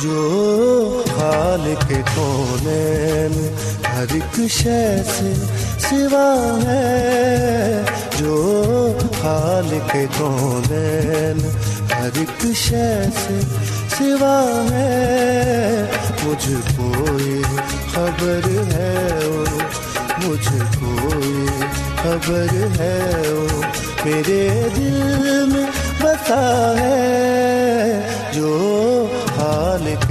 جو 0.00 1.02
حال 1.06 1.74
کے 1.88 2.02
کونے 2.14 3.26
ہر 3.88 4.04
ایک 4.14 4.50
شے 4.50 5.02
سے 5.18 5.32
سوا 5.78 6.58
ہے۔ 6.64 7.82
جو 8.18 8.98
حال 9.22 9.78
کے 9.92 10.06
کونے 10.18 11.32
ہر 11.94 12.08
ایک 12.14 12.46
شے 12.56 13.02
سے 13.26 13.40
سوا 13.98 14.64
ہے۔ 14.70 15.84
مجھ 16.24 16.48
کوئی 16.76 17.42
خبر 17.94 18.48
ہے 18.74 19.08
مجھ 20.24 20.48
کوئی 20.80 21.46
خبر 22.02 22.80
ہے 22.80 23.00
میرے 24.04 24.68
دل 24.76 25.44
میں 25.52 25.66
بسا 26.00 26.74
ہے، 26.80 28.00
جو 28.32 28.71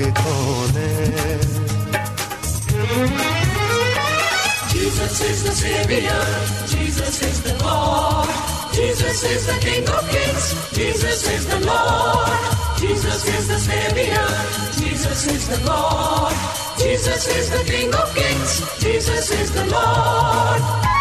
کے 0.01 0.09
کونے 0.23 0.89
Jesus 4.71 5.19
is 5.29 5.39
the 5.45 5.51
Savior. 5.51 6.21
Jesus 6.71 7.15
is 7.27 7.41
the 7.47 7.53
Lord. 7.63 8.29
Jesus 8.77 9.23
is 9.31 9.45
the 9.49 9.57
King 9.65 9.89
of 9.95 10.03
Kings. 10.13 10.45
Jesus 10.77 11.25
is 11.33 11.45
the 11.51 11.59
Lord. 11.65 12.39
Jesus 12.83 13.27
is 13.33 13.49
the 13.51 13.59
Savior. 13.65 14.29
Jesus 14.79 15.27
is 15.33 15.43
the 15.51 15.59
Lord. 15.69 16.39
Jesus 16.85 17.27
is 17.39 17.51
the 17.57 17.63
King 17.71 17.93
of 18.03 18.15
Kings. 18.21 18.55
Jesus 18.85 19.29
is 19.41 19.51
the 19.59 19.65
Lord. 19.75 21.00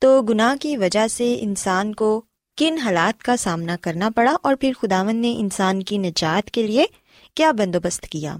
تو 0.00 0.22
گناہ 0.22 0.54
کی 0.62 0.76
وجہ 0.76 1.08
سے 1.08 1.38
انسان 1.40 1.94
کو 1.94 2.22
کن 2.56 2.78
حالات 2.78 3.22
کا 3.22 3.36
سامنا 3.36 3.76
کرنا 3.80 4.10
پڑا 4.16 4.36
اور 4.42 4.54
پھر 4.54 4.72
خداون 4.82 5.16
نے 5.16 5.34
انسان 5.38 5.82
کی 5.82 5.98
نجات 5.98 6.50
کے 6.50 6.66
لیے 6.66 6.84
کیا 7.34 7.52
بندوبست 7.52 8.02
کیا؟ 8.02 8.36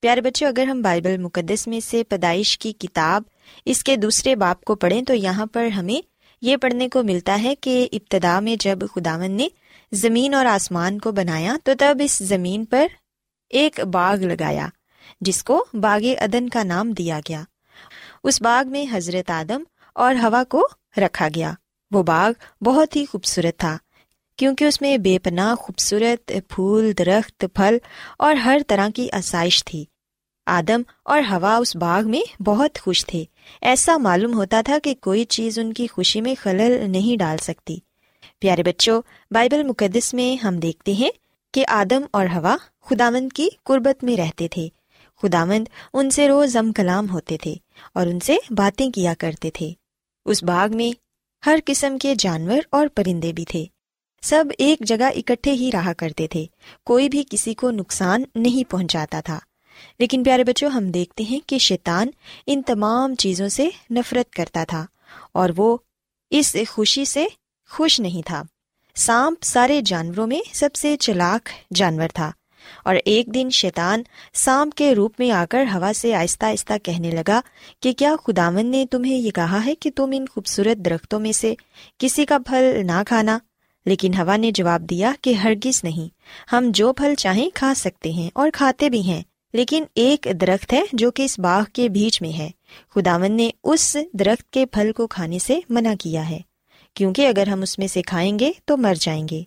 پیارے 0.00 0.20
بچوں 0.20 0.48
اگر 0.48 0.62
ہم 0.62 0.82
بائبل 0.82 1.16
مقدس 1.16 1.66
میں 1.66 1.80
سے 1.80 2.04
پیدائش 2.04 2.58
کی 2.58 2.72
کتاب 2.72 3.22
اس 3.64 3.84
کے 3.84 3.96
دوسرے 3.96 4.36
باپ 4.36 4.64
کو 4.64 4.74
پڑھیں 4.74 5.02
تو 5.02 5.14
یہاں 5.14 5.46
پر 5.46 5.66
ہمیں 5.66 6.06
یہ 6.42 6.56
پڑھنے 6.56 6.88
کو 6.88 7.02
ملتا 7.02 7.42
ہے 7.42 7.54
کہ 7.54 7.88
ابتدا 7.92 8.40
میں 8.40 8.56
جب 8.60 8.78
خداون 8.94 9.30
نے 9.30 9.48
زمین 9.92 10.34
اور 10.34 10.46
آسمان 10.46 10.98
کو 10.98 11.12
بنایا 11.12 11.56
تو 11.64 11.72
تب 11.78 11.96
اس 12.04 12.18
زمین 12.18 12.64
پر 12.64 12.86
ایک 13.50 13.80
باغ 13.80 14.16
لگایا 14.16 14.68
جس 15.20 15.44
کو 15.44 15.64
باغ 15.72 16.06
ادن 16.20 16.48
کا 16.48 16.62
نام 16.62 16.92
دیا 16.92 17.20
گیا۔ 17.28 17.42
اس 18.24 18.42
باغ 18.42 18.70
میں 18.70 18.86
حضرت 18.92 19.30
آدم 19.30 19.62
اور 19.94 20.14
ہوا 20.14 20.44
کو 20.44 20.68
رکھا 20.98 21.28
گیا۔ 21.34 21.52
وہ 21.90 22.02
باغ 22.02 22.30
بہت 22.64 22.96
ہی 22.96 23.04
خوبصورت 23.06 23.58
تھا، 23.58 23.78
کیونکہ 24.38 24.64
اس 24.64 24.80
میں 24.80 24.98
بے 24.98 25.18
پناہ 25.18 25.54
خوبصورت 25.54 26.32
پھول، 26.48 26.92
درخت، 26.98 27.44
پھل 27.54 27.78
اور 28.18 28.34
ہر 28.34 28.60
طرح 28.66 28.88
کی 28.94 29.08
آسائش 29.12 29.64
تھی۔ 29.64 29.84
آدم 30.46 30.82
اور 31.04 31.20
ہوا 31.30 31.56
اس 31.56 31.76
باغ 31.76 32.10
میں 32.10 32.42
بہت 32.42 32.78
خوش 32.80 33.06
تھے۔ 33.06 33.24
ایسا 33.62 33.96
معلوم 33.96 34.34
ہوتا 34.34 34.60
تھا 34.64 34.78
کہ 34.82 34.94
کوئی 35.00 35.24
چیز 35.24 35.58
ان 35.58 35.72
کی 35.72 35.86
خوشی 35.86 36.20
میں 36.20 36.34
خلل 36.42 36.90
نہیں 36.90 37.18
ڈال 37.18 37.36
سکتی۔ 37.36 37.78
پیارے 38.38 38.62
بچوں، 38.62 39.02
بائبل 39.30 39.62
مقدس 39.62 40.14
میں 40.14 40.44
ہم 40.44 40.56
دیکھتے 40.56 40.92
ہیں 40.92 41.10
کہ 41.54 41.64
آدم 41.68 42.00
اور 42.10 42.26
ہوا 42.26 42.56
خداوند 42.84 43.32
کی 43.32 43.48
قربت 43.64 44.04
میں 44.04 44.16
رہتے 44.16 44.48
تھے۔ 44.48 44.68
خداوند 45.22 45.68
ان 45.92 46.10
سے 46.10 46.28
روز 46.28 46.56
ہم 46.56 46.72
کلام 46.72 47.10
ہوتے 47.10 47.36
تھے 47.38 47.54
اور 47.94 48.06
ان 48.06 48.20
سے 48.20 48.36
باتیں 48.50 48.90
کیا 48.90 49.14
کرتے 49.18 49.50
تھے۔ 49.50 49.70
اس 50.26 50.42
باغ 50.44 50.76
میں 50.76 50.98
ہر 51.46 51.58
قسم 51.64 51.98
کے 51.98 52.14
جانور 52.18 52.56
اور 52.70 52.86
پرندے 52.94 53.32
بھی 53.32 53.44
تھے۔ 53.44 53.64
سب 54.22 54.44
ایک 54.58 54.78
جگہ 54.80 55.04
اکٹھے 55.04 55.52
ہی 55.52 55.70
رہا 55.72 55.92
کرتے 55.92 56.26
تھے۔ 56.26 56.46
کوئی 56.84 57.08
بھی 57.08 57.24
کسی 57.30 57.54
کو 57.54 57.70
نقصان 57.70 58.22
نہیں 58.34 58.70
پہنچاتا 58.70 59.20
تھا۔ 59.20 59.38
لیکن 59.98 60.24
پیارے 60.24 60.44
بچوں، 60.44 60.70
ہم 60.70 60.90
دیکھتے 60.90 61.24
ہیں 61.24 61.48
کہ 61.48 61.58
شیطان 61.58 62.08
ان 62.46 62.62
تمام 62.62 63.14
چیزوں 63.14 63.48
سے 63.48 63.68
نفرت 63.90 64.32
کرتا 64.32 64.64
تھا 64.64 64.86
اور 65.32 65.50
وہ 65.56 65.76
اس 66.30 66.56
خوشی 66.68 67.04
سے 67.04 67.26
خوش 67.70 68.00
نہیں 68.00 68.26
تھا۔ 68.26 68.42
سانپ 68.94 69.42
سارے 69.42 69.80
جانوروں 69.80 70.26
میں 70.26 70.40
سب 70.52 70.74
سے 70.74 70.96
چلاک 70.96 71.48
جانور 71.74 72.08
تھا۔ 72.14 72.32
اور 72.84 72.94
ایک 73.04 73.26
دن 73.34 73.48
شیطان 73.50 74.02
سام 74.34 74.70
کے 74.70 74.94
روپ 74.94 75.12
میں 75.18 75.30
آ 75.30 75.44
کر 75.50 75.64
ہوا 75.74 75.92
سے 75.96 76.14
آہستہ 76.14 76.46
آہستہ 76.46 76.72
کہنے 76.82 77.10
لگا 77.10 77.40
کہ 77.82 77.92
کیا 77.92 78.16
خداون 78.26 78.66
نے 78.66 78.86
تمہیں 78.90 79.16
یہ 79.16 79.30
کہا 79.30 79.66
ہے 79.66 79.74
کہ 79.74 79.90
تم 79.96 80.10
ان 80.14 80.24
خوبصورت 80.34 80.76
درختوں 80.76 81.20
میں 81.20 81.32
سے 81.32 81.54
کسی 81.98 82.24
کا 82.24 82.38
پھل 82.38 82.86
نہ 82.86 83.02
کھانا؟ 83.06 83.38
لیکن 83.86 84.14
ہوا 84.14 84.36
نے 84.36 84.50
جواب 84.50 84.82
دیا 84.90 85.12
کہ 85.20 85.32
ہرگز 85.32 85.84
نہیں۔ 85.84 86.08
ہم 86.54 86.70
جو 86.70 86.92
پھل 86.92 87.14
چاہیں 87.18 87.50
کھا 87.54 87.74
سکتے 87.76 88.10
ہیں 88.12 88.30
اور 88.34 88.48
کھاتے 88.52 88.90
بھی 88.90 89.00
ہیں، 89.00 89.22
لیکن 89.52 89.84
ایک 89.94 90.26
درخت 90.40 90.72
ہے 90.72 90.82
جو 90.92 91.10
کہ 91.10 91.22
اس 91.22 91.38
باغ 91.38 91.64
کے 91.72 91.88
بیچ 91.88 92.22
میں 92.22 92.38
ہے۔ 92.38 92.50
خداون 92.94 93.32
نے 93.32 93.50
اس 93.64 93.96
درخت 94.12 94.50
کے 94.50 94.66
پھل 94.66 94.92
کو 94.92 95.06
کھانے 95.06 95.38
سے 95.38 95.60
منع 95.68 95.94
کیا 96.00 96.30
ہے۔ 96.30 96.38
کیونکہ 96.94 97.28
اگر 97.28 97.46
ہم 97.46 97.62
اس 97.62 97.78
میں 97.78 97.86
سے 97.86 98.02
کھائیں 98.02 98.38
گے 98.38 98.52
تو 98.64 98.76
مر 98.76 98.94
جائیں 99.00 99.26
گے۔ 99.30 99.42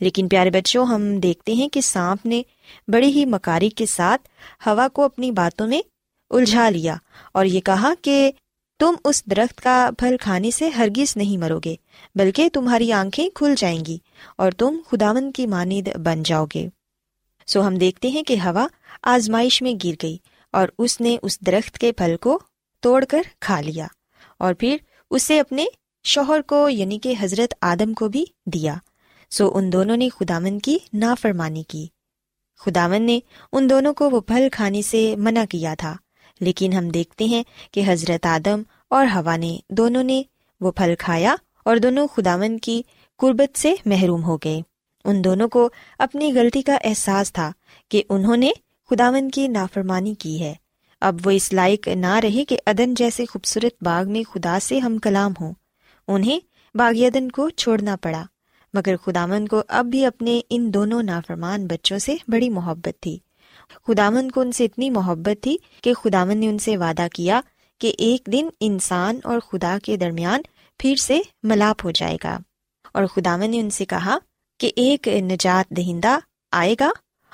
لیکن 0.00 0.28
پیارے 0.28 0.50
بچوں، 0.50 0.86
ہم 0.86 1.18
دیکھتے 1.20 1.52
ہیں 1.52 1.68
کہ 1.68 1.80
سانپ 1.80 2.26
نے 2.26 2.42
بڑی 2.88 3.06
ہی 3.06 3.24
مکاری 3.24 3.70
کے 3.70 3.86
ساتھ 3.86 4.28
ہوا 4.66 4.88
کو 4.88 5.04
اپنی 5.04 5.30
باتوں 5.30 5.66
میں 5.66 5.80
الجھا 6.30 6.70
لیا 6.70 6.96
اور 7.32 7.44
یہ 7.44 7.60
کہا 7.60 7.92
کہ 8.02 8.30
تم 8.80 8.94
اس 9.04 9.24
درخت 9.26 9.60
کا 9.60 9.90
پھل 9.98 10.16
کھانے 10.20 10.50
سے 10.50 10.68
ہرگز 10.68 11.16
نہیں 11.16 11.38
مرو 11.38 11.58
گے، 11.64 11.74
بلکہ 12.14 12.48
تمہاری 12.52 12.92
آنکھیں 12.92 13.28
کھل 13.34 13.54
جائیں 13.58 13.84
گی 13.84 13.98
اور 14.36 14.52
تم 14.52 14.76
خداون 14.90 15.32
کی 15.32 15.46
مانند 15.46 15.88
بن 15.96 16.22
جاؤ 16.22 16.46
گے۔ 16.54 16.68
سو 17.46 17.66
ہم 17.66 17.74
دیکھتے 17.74 18.08
ہیں 18.08 18.22
کہ 18.22 18.34
ہوا 18.34 18.66
آزمائش 19.02 19.62
میں 19.62 19.72
گر 19.84 19.94
گئی 20.02 20.16
اور 20.52 20.68
اس 20.78 21.00
نے 21.00 21.16
اس 21.22 21.40
درخت 21.40 21.78
کے 21.78 21.92
پھل 21.92 22.16
کو 22.20 22.38
توڑ 22.82 23.04
کر 23.04 23.22
کھا 23.40 23.60
لیا 23.60 23.86
اور 24.38 24.54
پھر 24.54 24.76
اسے 25.10 25.40
اپنے 25.40 25.64
شوہر 26.04 26.40
کو 26.42 26.68
یعنی 26.68 26.98
کہ 26.98 27.14
حضرت 27.20 27.54
آدم 27.60 27.94
کو 27.94 28.08
بھی 28.08 28.24
دیا۔ 28.46 28.74
سو 29.30 29.50
ان 29.54 29.72
دونوں 29.72 29.96
نے 29.96 30.08
خداون 30.08 30.58
کی 30.58 30.78
نافرمانی 30.92 31.62
کی۔ 31.62 31.86
خداون 32.58 33.02
نے 33.02 33.20
ان 33.52 33.70
دونوں 33.70 33.94
کو 33.94 34.10
وہ 34.10 34.20
پھل 34.20 34.48
کھانے 34.52 34.82
سے 34.82 35.16
منع 35.16 35.44
کیا 35.50 35.74
تھا، 35.74 35.96
لیکن 36.40 36.72
ہم 36.72 36.88
دیکھتے 36.88 37.24
ہیں 37.24 37.42
کہ 37.70 37.82
حضرت 37.86 38.26
آدم 38.26 38.62
اور 38.90 39.06
ہوا 39.06 39.36
نے 39.36 39.58
دونوں 39.68 40.02
نے 40.02 40.22
وہ 40.60 40.70
پھل 40.70 40.94
کھایا 40.98 41.34
اور 41.64 41.76
دونوں 41.76 42.08
خداون 42.08 42.58
کی 42.58 42.82
قربت 43.18 43.58
سے 43.58 43.74
محروم 43.86 44.22
ہو 44.22 44.36
گئے۔ 44.36 44.60
ان 45.04 45.24
دونوں 45.24 45.48
کو 45.48 45.68
اپنی 45.98 46.32
غلطی 46.32 46.62
کا 46.62 46.78
احساس 46.84 47.32
تھا 47.32 47.52
کہ 47.88 48.02
انہوں 48.08 48.36
نے 48.36 48.50
خداون 48.90 49.30
کی 49.30 49.48
نافرمانی 49.48 50.14
کی 50.14 50.42
ہے۔ 50.42 50.54
اب 51.00 51.16
وہ 51.24 51.30
اس 51.30 51.52
لائق 51.52 51.88
نہ 51.88 52.14
رہے 52.14 52.44
کہ 52.44 52.58
ادن 52.66 52.94
جیسے 52.94 53.24
خوبصورت 53.26 53.82
باغ 53.84 54.12
میں 54.12 54.22
خدا 54.22 54.58
سے 54.62 54.78
ہم 54.78 54.98
کلام 54.98 55.32
ہوں۔ 55.40 55.52
انہیں 56.08 56.40
باغی 56.74 57.06
ادن 57.06 57.30
کو 57.30 57.48
چھوڑنا 57.50 57.96
پڑا۔ 57.96 58.24
مگر 58.78 58.96
خداون 58.96 59.48
کو 59.48 59.62
اب 59.68 59.86
بھی 59.86 60.04
اپنے 60.06 60.40
ان 60.50 60.74
دونوں 60.74 61.02
نافرمان 61.02 61.66
بچوں 61.66 61.98
سے 61.98 62.16
بڑی 62.28 62.48
محبت 62.48 63.02
تھی۔ 63.02 63.18
خداون 63.86 64.30
کو 64.30 64.40
ان 64.40 64.52
سے 64.52 64.64
اتنی 64.64 64.90
محبت 64.90 65.42
تھی 65.42 65.56
کہ 65.82 65.94
خداون 65.94 66.38
نے 66.38 66.48
ان 66.48 66.58
سے 66.58 66.76
وعدہ 66.76 67.06
کیا 67.14 67.40
کہ 67.78 67.92
ایک 67.98 68.28
دن 68.32 68.48
انسان 68.60 69.20
اور 69.24 69.40
خدا 69.40 69.78
کے 69.82 69.96
درمیان 69.96 70.40
پھر 70.78 70.96
سے 70.96 71.20
ملاپ 71.42 71.84
ہو 71.84 71.90
جائے 71.90 72.16
گا۔ 72.24 72.38
اور 72.94 73.04
خداون 73.06 73.50
نے 73.50 73.60
ان 73.60 73.70
سے 73.70 73.84
کہا 73.84 74.18
کہ 74.60 74.70
ایک 74.76 75.08
نجات 75.08 75.70
دہندہ 75.70 76.18
آئے 76.52 76.74
گا 76.80 76.90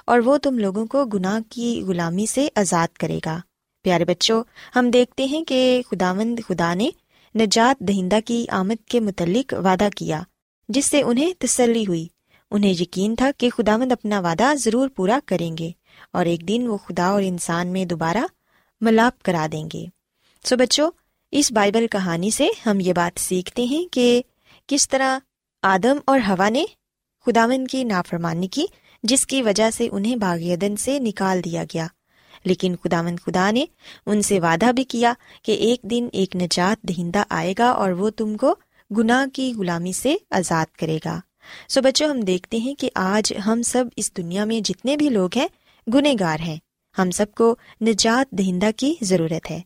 اور 0.07 0.19
وہ 0.19 0.39
تم 0.39 0.59
لوگوں 0.59 0.87
کو 0.87 1.05
گناہ 1.05 1.41
کی 1.49 1.83
غلامی 1.87 2.27
سے 2.27 2.49
آزاد 2.55 2.89
کرے 2.89 3.21
گا۔ 3.27 3.39
پیارے 3.83 4.05
بچوں، 4.05 4.45
ہم 4.77 4.91
دیکھتے 4.91 5.25
ہیں 5.25 5.45
کہ 5.45 5.83
خداوند 5.91 6.39
خدا 6.49 6.75
نے 6.75 6.91
نجات 7.39 7.81
دہندہ 7.81 8.19
کی 8.25 8.47
آمد 8.49 8.89
کے 8.89 9.01
متعلق 9.01 9.55
وعدہ 9.65 9.89
کیا۔ 9.97 10.23
جس 10.69 10.87
سے 10.87 11.03
انہیں 11.03 11.33
تسلی 11.39 11.87
ہوئی۔ 11.89 12.09
انہیں 12.51 12.71
یقین 12.71 13.15
تھا 13.15 13.31
کہ 13.39 13.51
خداوند 13.51 13.93
اپنا 13.93 14.21
وعدہ 14.21 14.55
ضرور 14.55 14.89
پورا 14.89 15.19
کریں 15.27 15.59
گے 15.59 15.71
اور 16.13 16.27
ایک 16.27 16.49
دن 16.49 16.67
وہ 16.67 16.77
خدا 16.77 17.07
اور 17.07 17.23
انسان 17.23 17.69
میں 17.69 17.85
دوبارہ 17.85 18.25
ملاپ 18.81 19.23
کرا 19.23 19.47
دیں 19.53 19.69
گے۔ 19.75 19.85
سو 20.45 20.57
بچوں، 20.57 20.91
اس 21.33 21.53
بائبل 21.53 21.87
کہانی 21.87 22.31
سے 22.31 22.49
ہم 22.67 22.81
یہ 22.81 22.93
بات 22.93 23.21
سیکھتے 23.21 23.65
ہیں 23.65 23.93
کہ 23.93 24.23
کس 24.67 24.89
طرح 24.89 25.19
آدم 25.63 25.99
اور 26.05 26.19
ہوا 26.29 26.49
نے 26.49 26.65
خداون 27.27 27.67
کی 27.67 27.85
نافرمانی 27.85 28.49
کی، 28.49 28.67
جس 29.03 29.27
کی 29.27 29.43
وجہ 29.43 29.71
سے 29.71 29.89
انہیں 29.93 30.17
باغیدن 30.17 30.77
سے 30.77 30.99
نکال 30.99 31.45
دیا 31.45 31.65
گیا۔ 31.65 31.87
لیکن 32.45 32.75
خداون 32.85 33.17
خدا 33.17 33.51
نے 33.51 33.65
ان 34.07 34.23
سے 34.23 34.41
وعدہ 34.41 34.73
بھی 34.73 34.85
کیا 34.85 35.13
کہ 35.43 35.53
ایک 35.53 35.83
دن 35.83 36.09
ایک 36.13 36.37
نجات 36.37 36.83
دہندہ 36.83 37.23
آئے 37.29 37.55
گا 37.59 37.71
اور 37.71 37.91
وہ 37.91 38.11
تم 38.11 38.37
کو 38.37 38.55
گناہ 38.99 39.27
کی 39.35 39.53
غلامی 39.57 39.93
سے 39.93 40.15
آزاد 40.31 40.77
کرے 40.77 40.99
گا۔ 41.05 41.21
سو 41.69 41.81
بچوں، 41.81 42.09
ہم 42.09 42.21
دیکھتے 42.21 42.57
ہیں 42.57 42.75
کہ 42.75 42.91
آج 42.95 43.33
ہم 43.47 43.63
سب 43.63 43.85
اس 43.97 44.17
دنیا 44.17 44.45
میں 44.45 44.61
جتنے 44.61 44.97
بھی 44.97 45.09
لوگ 45.09 45.31
ہیں 45.37 45.49
گنہ 45.95 46.09
گار 46.21 46.41
ہیں۔ 46.41 46.57
ہم 46.99 47.11
سب 47.11 47.27
کو 47.37 47.57
نجات 47.81 48.31
دہندہ 48.31 48.71
کی 48.77 48.95
ضرورت 49.03 49.51
ہے۔ 49.51 49.61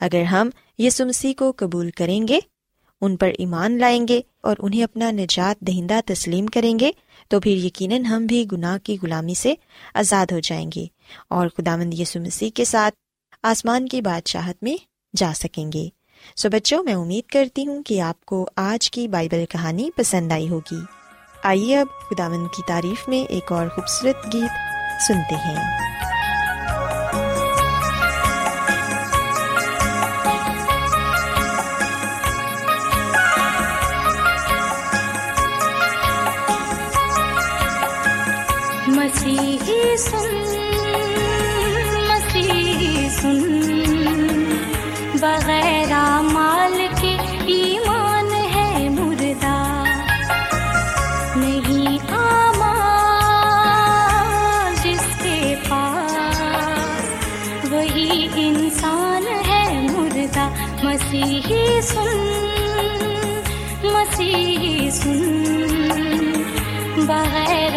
اگر 0.00 0.22
ہم 0.22 0.50
یسو 0.78 1.06
مسیح 1.06 1.32
کو 1.38 1.52
قبول 1.56 1.90
کریں 1.90 2.28
گے، 2.28 2.38
ان 3.00 3.16
پر 3.16 3.30
ایمان 3.38 3.78
لائیں 3.78 4.08
گے 4.08 4.20
اور 4.40 4.56
انہیں 4.58 4.82
اپنا 4.82 5.10
نجات 5.10 5.60
دہندہ 5.60 6.00
تسلیم 6.06 6.46
کریں 6.46 6.78
گے، 6.78 6.90
تو 7.28 7.40
پھر 7.40 7.50
یقیناً 7.50 8.04
ہم 8.04 8.26
بھی 8.26 8.46
گناہ 8.52 8.78
کی 8.78 8.96
غلامی 9.02 9.34
سے 9.34 9.54
آزاد 9.94 10.32
ہو 10.32 10.38
جائیں 10.38 10.70
گے 10.76 10.86
اور 11.28 11.48
خدا 11.48 11.76
مند 11.76 11.94
یسو 11.94 12.20
مسیح 12.20 12.50
کے 12.54 12.64
ساتھ 12.64 12.94
آسمان 13.42 13.88
کی 13.88 14.00
بادشاہت 14.00 14.62
میں 14.62 14.76
جا 15.16 15.32
سکیں 15.36 15.72
گے۔ 15.72 15.88
سو 16.36 16.48
so 16.48 16.54
بچوں، 16.54 16.82
میں 16.82 16.94
امید 16.94 17.30
کرتی 17.30 17.66
ہوں 17.66 17.82
کہ 17.82 18.00
آپ 18.00 18.26
کو 18.26 18.48
آج 18.56 18.90
کی 18.90 19.08
بائبل 19.08 19.44
کہانی 19.46 19.90
پسند 19.96 20.32
آئی 20.32 20.48
ہوگی۔ 20.48 20.80
آئیے 21.44 21.78
اب 21.78 21.86
خداون 22.10 22.46
کی 22.46 22.62
تعریف 22.66 23.08
میں 23.08 23.24
ایک 23.32 23.52
اور 23.52 23.66
خوبصورت 23.68 24.34
گیت 24.34 24.50
سنتے 25.02 25.34
ہیں۔ 25.34 25.84
مسیحی 38.86 39.96
سن 39.96 40.34
مسیحی 42.08 43.08
سن، 43.10 43.64
بغیر 45.20 45.83
مسیحی 60.94 61.82
سن 61.82 62.18
مسیحی 63.84 64.90
سن۔ 64.90 65.22
بغیر 67.08 67.76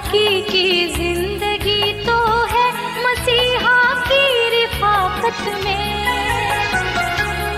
حقیقی 0.00 0.88
زندگی 0.96 1.92
تو 2.06 2.44
ہے 2.52 2.70
مسیحا 3.02 3.94
کی 4.08 4.50
رفاقت 4.52 5.48
میں۔ 5.64 6.04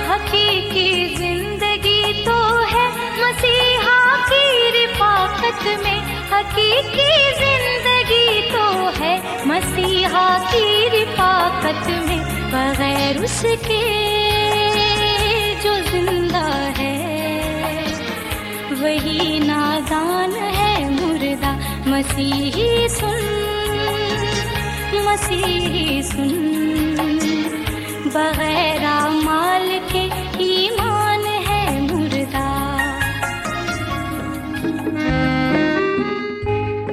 حقیقی 0.09 1.15
زندگی 1.19 2.13
تو 2.25 2.61
ہے 2.73 2.89
مسیحا 3.21 4.17
کی 4.29 4.71
رفاقت 4.75 5.67
میں۔ 5.67 6.01
حقیقی 6.33 7.13
زندگی 7.39 8.53
تو 8.53 8.91
ہے 9.01 9.21
مسیحا 9.45 10.39
کی 10.51 10.89
رفاقت 10.93 11.89
میں۔ 11.89 12.53
بغیر 12.53 13.23
اس 13.23 13.47
کے 13.67 14.22
مسیحی 22.03 22.89
سن 22.89 23.25
مسیحی 24.95 26.03
سن۔ 26.03 26.59
بغیر 28.13 29.09
مال 29.25 29.79
کے 29.93 30.09
ایمان 30.39 31.21
ہے 31.49 31.81
مردہ۔ 31.81 32.77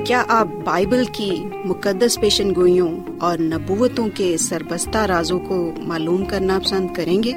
کیا 0.04 0.24
آپ 0.28 0.48
بائبل 0.66 1.06
کی 1.06 1.44
مقدس 1.66 2.20
پیشن 2.22 2.56
گوئیوں 2.56 3.00
اور 3.20 3.38
نبوتوں 3.38 4.08
کے 4.16 4.38
سربستہ 4.38 4.98
رازوں 4.98 5.40
کو 5.40 5.74
معلوم 5.78 6.26
کرنا 6.26 6.60
پسند 6.60 6.94
کریں 6.94 7.24
گے؟ 7.24 7.34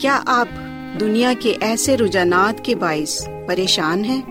کیا 0.00 0.22
آپ 0.26 0.48
دنیا 1.00 1.32
کے 1.40 1.56
ایسے 1.60 1.96
رجحانات 1.96 2.64
کے 2.64 2.74
باعث 2.74 3.28
پریشان 3.46 4.04
ہیں؟ 4.04 4.22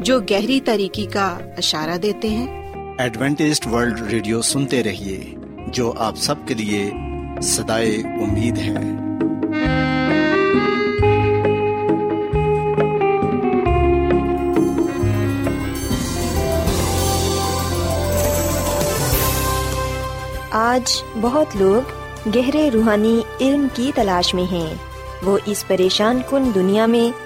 جو 0.00 0.20
گہری 0.20 0.60
طریقے 0.60 1.04
کا 1.04 1.38
اشارہ 1.56 1.96
دیتے 1.98 2.28
ہیں۔ 2.28 2.72
ایڈوینٹسڈ 2.98 3.66
ورلڈ 3.66 4.00
ریڈیو 4.00 4.42
سنتے 4.42 4.84
رہیے 4.84 5.34
جو 5.66 5.92
آپ 5.96 6.16
سب 6.16 6.34
کے 6.46 6.54
لیے 6.54 6.90
صدائے 7.42 7.96
امید 7.96 8.58
ہے۔ 8.58 8.74
آج 20.50 21.02
بہت 21.20 21.46
لوگ 21.54 21.88
گہرے 22.36 22.70
روحانی 22.74 23.20
علم 23.40 23.66
کی 23.74 23.92
تلاش 23.94 24.34
میں 24.34 24.52
ہیں۔ 24.52 24.74
وہ 25.22 25.38
اس 25.46 25.66
پریشان 25.66 26.20
کن 26.30 26.54
دنیا 26.54 26.86
میں 26.86 27.25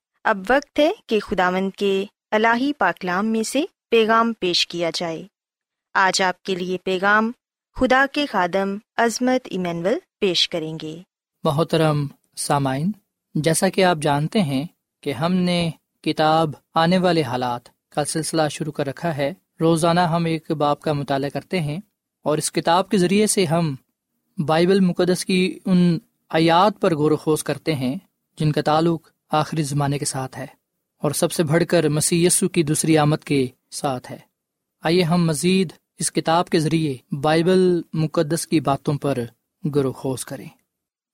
اب 0.23 0.37
وقت 0.49 0.79
ہے 0.79 0.91
کہ 1.07 1.19
خداوند 1.19 1.71
کے 1.77 2.05
الہی 2.31 2.73
پاکلام 2.73 3.25
میں 3.25 3.43
سے 3.43 3.63
پیغام 3.89 4.33
پیش 4.39 4.67
کیا 4.67 4.89
جائے۔ 4.93 5.23
آج 5.93 6.21
آپ 6.21 6.43
کے 6.43 6.55
لیے 6.55 6.77
پیغام 6.83 7.31
خدا 7.75 8.05
کے 8.11 8.25
خادم 8.25 8.77
عظمت 8.97 9.47
ایمینول 9.51 9.93
پیش 10.19 10.49
کریں 10.49 10.77
گے۔ 10.81 11.01
محترم 11.43 12.07
سامعین، 12.35 12.91
جیسا 13.35 13.69
کہ 13.69 13.83
آپ 13.83 13.97
جانتے 14.01 14.41
ہیں 14.41 14.63
کہ 15.01 15.13
ہم 15.13 15.33
نے 15.33 15.69
کتاب 16.01 16.49
آنے 16.73 16.97
والے 16.97 17.21
حالات 17.21 17.61
کا 17.89 18.05
سلسلہ 18.05 18.41
شروع 18.51 18.71
کر 18.71 18.87
رکھا 18.87 19.17
ہے، 19.17 19.33
روزانہ 19.61 19.99
ہم 19.99 20.25
ایک 20.25 20.51
باپ 20.51 20.81
کا 20.81 20.93
مطالعہ 20.93 21.29
کرتے 21.29 21.59
ہیں 21.59 21.77
اور 22.23 22.37
اس 22.37 22.51
کتاب 22.51 22.89
کے 22.89 22.97
ذریعے 22.97 23.27
سے 23.27 23.45
ہم 23.45 23.75
بائبل 24.37 24.79
مقدس 24.79 25.25
کی 25.25 25.59
ان 25.65 25.97
حیات 26.33 26.81
پر 26.81 26.95
غور 26.95 27.11
و 27.11 27.15
خوض 27.15 27.43
کرتے 27.43 27.75
ہیں 27.75 27.95
جن 28.39 28.51
کا 28.51 28.61
تعلق 28.61 29.09
آخری 29.31 29.63
زمانے 29.63 29.97
کے 29.97 30.05
ساتھ 30.05 30.37
ہے 30.37 30.45
اور 30.97 31.11
سب 31.11 31.31
سے 31.31 31.43
بڑھ 31.43 31.63
کر 31.69 31.89
مسی 31.89 32.27
کی 32.53 32.63
دوسری 32.63 32.97
آمد 32.97 33.23
کے 33.25 33.47
ساتھ 33.71 34.11
ہے۔ 34.11 34.17
آئیے 34.81 35.03
ہم 35.03 35.25
مزید 35.25 35.73
اس 35.99 36.11
کتاب 36.11 36.49
کے 36.49 36.59
ذریعے 36.59 37.15
بائبل 37.15 37.81
مقدس 37.93 38.47
کی 38.47 38.59
باتوں 38.59 38.93
پر 38.93 39.17
غور 39.73 39.85
و 39.85 39.91
خوض 39.91 40.25
کریں۔ 40.25 40.47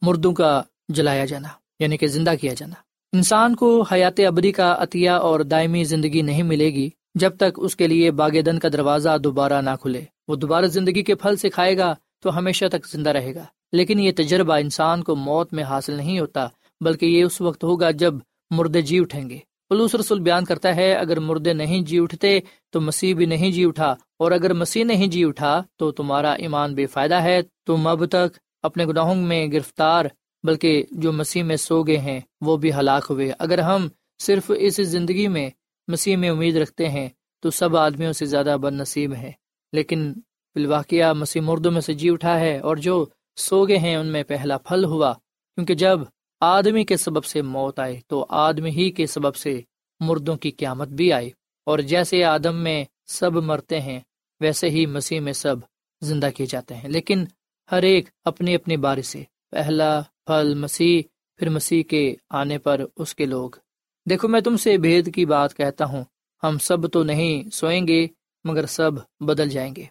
مردوں 0.01 0.33
کا 0.33 0.61
جلایا 0.89 1.25
جانا 1.25 1.47
یعنی 1.79 1.97
کہ 1.97 2.07
زندہ 2.07 2.33
کیا 2.41 2.53
جانا۔ 2.53 2.75
انسان 3.13 3.55
کو 3.55 3.81
حیات 3.81 4.19
ابدی 4.19 4.51
کا 4.51 4.75
عطیہ 4.79 5.09
اور 5.09 5.39
دائمی 5.39 5.83
زندگی 5.83 6.21
نہیں 6.21 6.43
ملے 6.43 6.73
گی 6.73 6.89
جب 7.15 7.37
تک 7.37 7.51
اس 7.57 7.75
کے 7.75 7.87
لیے 7.87 8.11
باغیدن 8.11 8.59
کا 8.59 8.67
دروازہ 8.73 9.17
دوبارہ 9.17 9.61
نہ 9.61 9.69
کھلے۔ 9.81 10.01
وہ 10.27 10.35
دوبارہ 10.35 10.65
زندگی 10.65 11.03
کے 11.03 11.15
پھل 11.15 11.35
سے 11.35 11.49
کھائے 11.49 11.77
گا 11.77 11.95
تو 12.19 12.37
ہمیشہ 12.37 12.65
تک 12.71 12.87
زندہ 12.87 13.09
رہے 13.09 13.35
گا۔ 13.35 13.43
لیکن 13.71 13.99
یہ 13.99 14.11
تجربہ 14.17 14.53
انسان 14.53 15.03
کو 15.03 15.15
موت 15.15 15.53
میں 15.53 15.63
حاصل 15.63 15.93
نہیں 15.93 16.19
ہوتا 16.19 16.47
بلکہ 16.81 17.05
یہ 17.05 17.23
اس 17.23 17.39
وقت 17.41 17.63
ہوگا 17.63 17.91
جب 17.91 18.13
مردے 18.51 18.81
جی 18.81 18.99
اٹھیں 18.99 19.29
گے۔ 19.29 19.39
پلوس 19.69 19.95
رسول 19.95 20.19
بیان 20.19 20.45
کرتا 20.45 20.75
ہے، 20.75 20.91
اگر 20.93 21.19
مردے 21.19 21.53
نہیں 21.53 21.81
جی 21.81 21.99
اٹھتے 21.99 22.39
تو 22.71 22.81
مسیح 22.81 23.15
بھی 23.15 23.25
نہیں 23.25 23.51
جی 23.51 23.65
اٹھا، 23.65 23.89
اور 24.19 24.31
اگر 24.31 24.53
مسیح 24.53 24.83
نہیں 24.83 25.07
جی 25.07 25.23
اٹھا 25.25 25.61
تو 25.77 25.91
تمہارا 25.91 26.31
ایمان 26.33 26.75
بے 26.75 26.85
فائدہ 26.85 27.21
ہے۔ 27.21 27.41
تم 27.65 27.87
اب 27.87 28.05
تک 28.05 28.37
اپنے 28.63 28.85
گناہوں 28.85 29.15
میں 29.15 29.45
گرفتار، 29.47 30.05
بلکہ 30.43 30.83
جو 30.91 31.11
مسیح 31.11 31.43
میں 31.43 31.55
سو 31.57 31.81
گئے 31.83 31.97
ہیں، 31.97 32.19
وہ 32.41 32.57
بھی 32.57 32.73
ہلاک 32.73 33.05
ہوئے۔ 33.09 33.31
اگر 33.39 33.59
ہم 33.59 33.87
صرف 34.19 34.51
اس 34.57 34.75
زندگی 34.87 35.27
میں 35.27 35.49
مسیح 35.87 36.17
میں 36.17 36.29
امید 36.29 36.57
رکھتے 36.57 36.87
ہیں 36.89 37.07
تو 37.43 37.49
سب 37.51 37.75
آدمیوں 37.77 38.13
سے 38.13 38.25
زیادہ 38.25 38.55
بد 38.61 38.73
نصیب 38.73 39.13
ہیں۔ 39.13 39.31
لیکن 39.73 40.11
بالواقعہ 40.55 41.13
مسیح 41.13 41.41
مردوں 41.41 41.71
میں 41.71 41.81
سے 41.81 41.93
جی 41.93 42.09
اٹھا 42.09 42.39
ہے، 42.39 42.57
اور 42.59 42.77
جو 42.77 43.05
سو 43.37 43.65
گئے 43.67 43.77
ہیں، 43.77 43.95
ان 43.95 44.07
میں 44.07 44.23
پہلا 44.23 44.57
پھل 44.57 44.85
ہوا۔ 44.85 45.13
کیونکہ 45.57 45.75
جب 45.75 45.99
آدمی 46.41 46.83
کے 46.83 46.97
سبب 46.97 47.25
سے 47.25 47.41
موت 47.41 47.79
آئے 47.79 47.99
تو 48.07 48.25
آدمی 48.29 48.69
ہی 48.69 48.91
کے 48.91 49.07
سبب 49.07 49.35
سے 49.35 49.61
مردوں 49.99 50.35
کی 50.35 50.51
قیامت 50.51 50.87
بھی 50.87 51.13
آئی 51.13 51.29
اور 51.65 51.79
جیسے 51.79 52.23
آدم 52.23 52.55
میں 52.55 52.85
سب 53.05 53.35
مرتے 53.35 53.81
ہیں، 53.81 53.99
ویسے 54.39 54.69
ہی 54.69 54.85
مسیح 54.85 55.19
میں 55.19 55.33
سب 55.33 55.55
زندہ 56.01 56.29
کیے 56.35 56.45
جاتے 56.45 56.75
ہیں۔ 56.75 56.89
لیکن 56.89 57.25
ہر 57.71 57.83
ایک 57.83 58.09
اپنی 58.25 58.55
اپنی 58.55 58.77
باری 58.77 59.01
سے، 59.01 59.23
پہلا 59.51 60.01
پھل 60.25 60.55
مسیح، 60.55 61.01
پھر 61.37 61.49
مسیح 61.49 61.83
کے 61.83 62.15
آنے 62.29 62.57
پر 62.57 62.81
اس 62.97 63.15
کے 63.15 63.25
لوگ۔ 63.25 63.49
دیکھو، 64.09 64.27
میں 64.27 64.41
تم 64.41 64.57
سے 64.57 64.77
بھید 64.77 65.15
کی 65.15 65.25
بات 65.25 65.53
کہتا 65.53 65.85
ہوں۔ 65.85 66.03
ہم 66.43 66.57
سب 66.57 66.91
تو 66.91 67.03
نہیں 67.03 67.49
سوئیں 67.49 67.87
گے، 67.87 68.07
مگر 68.43 68.65
سب 68.65 68.91
بدل 69.19 69.49
جائیں 69.49 69.75
گے۔ 69.75 69.83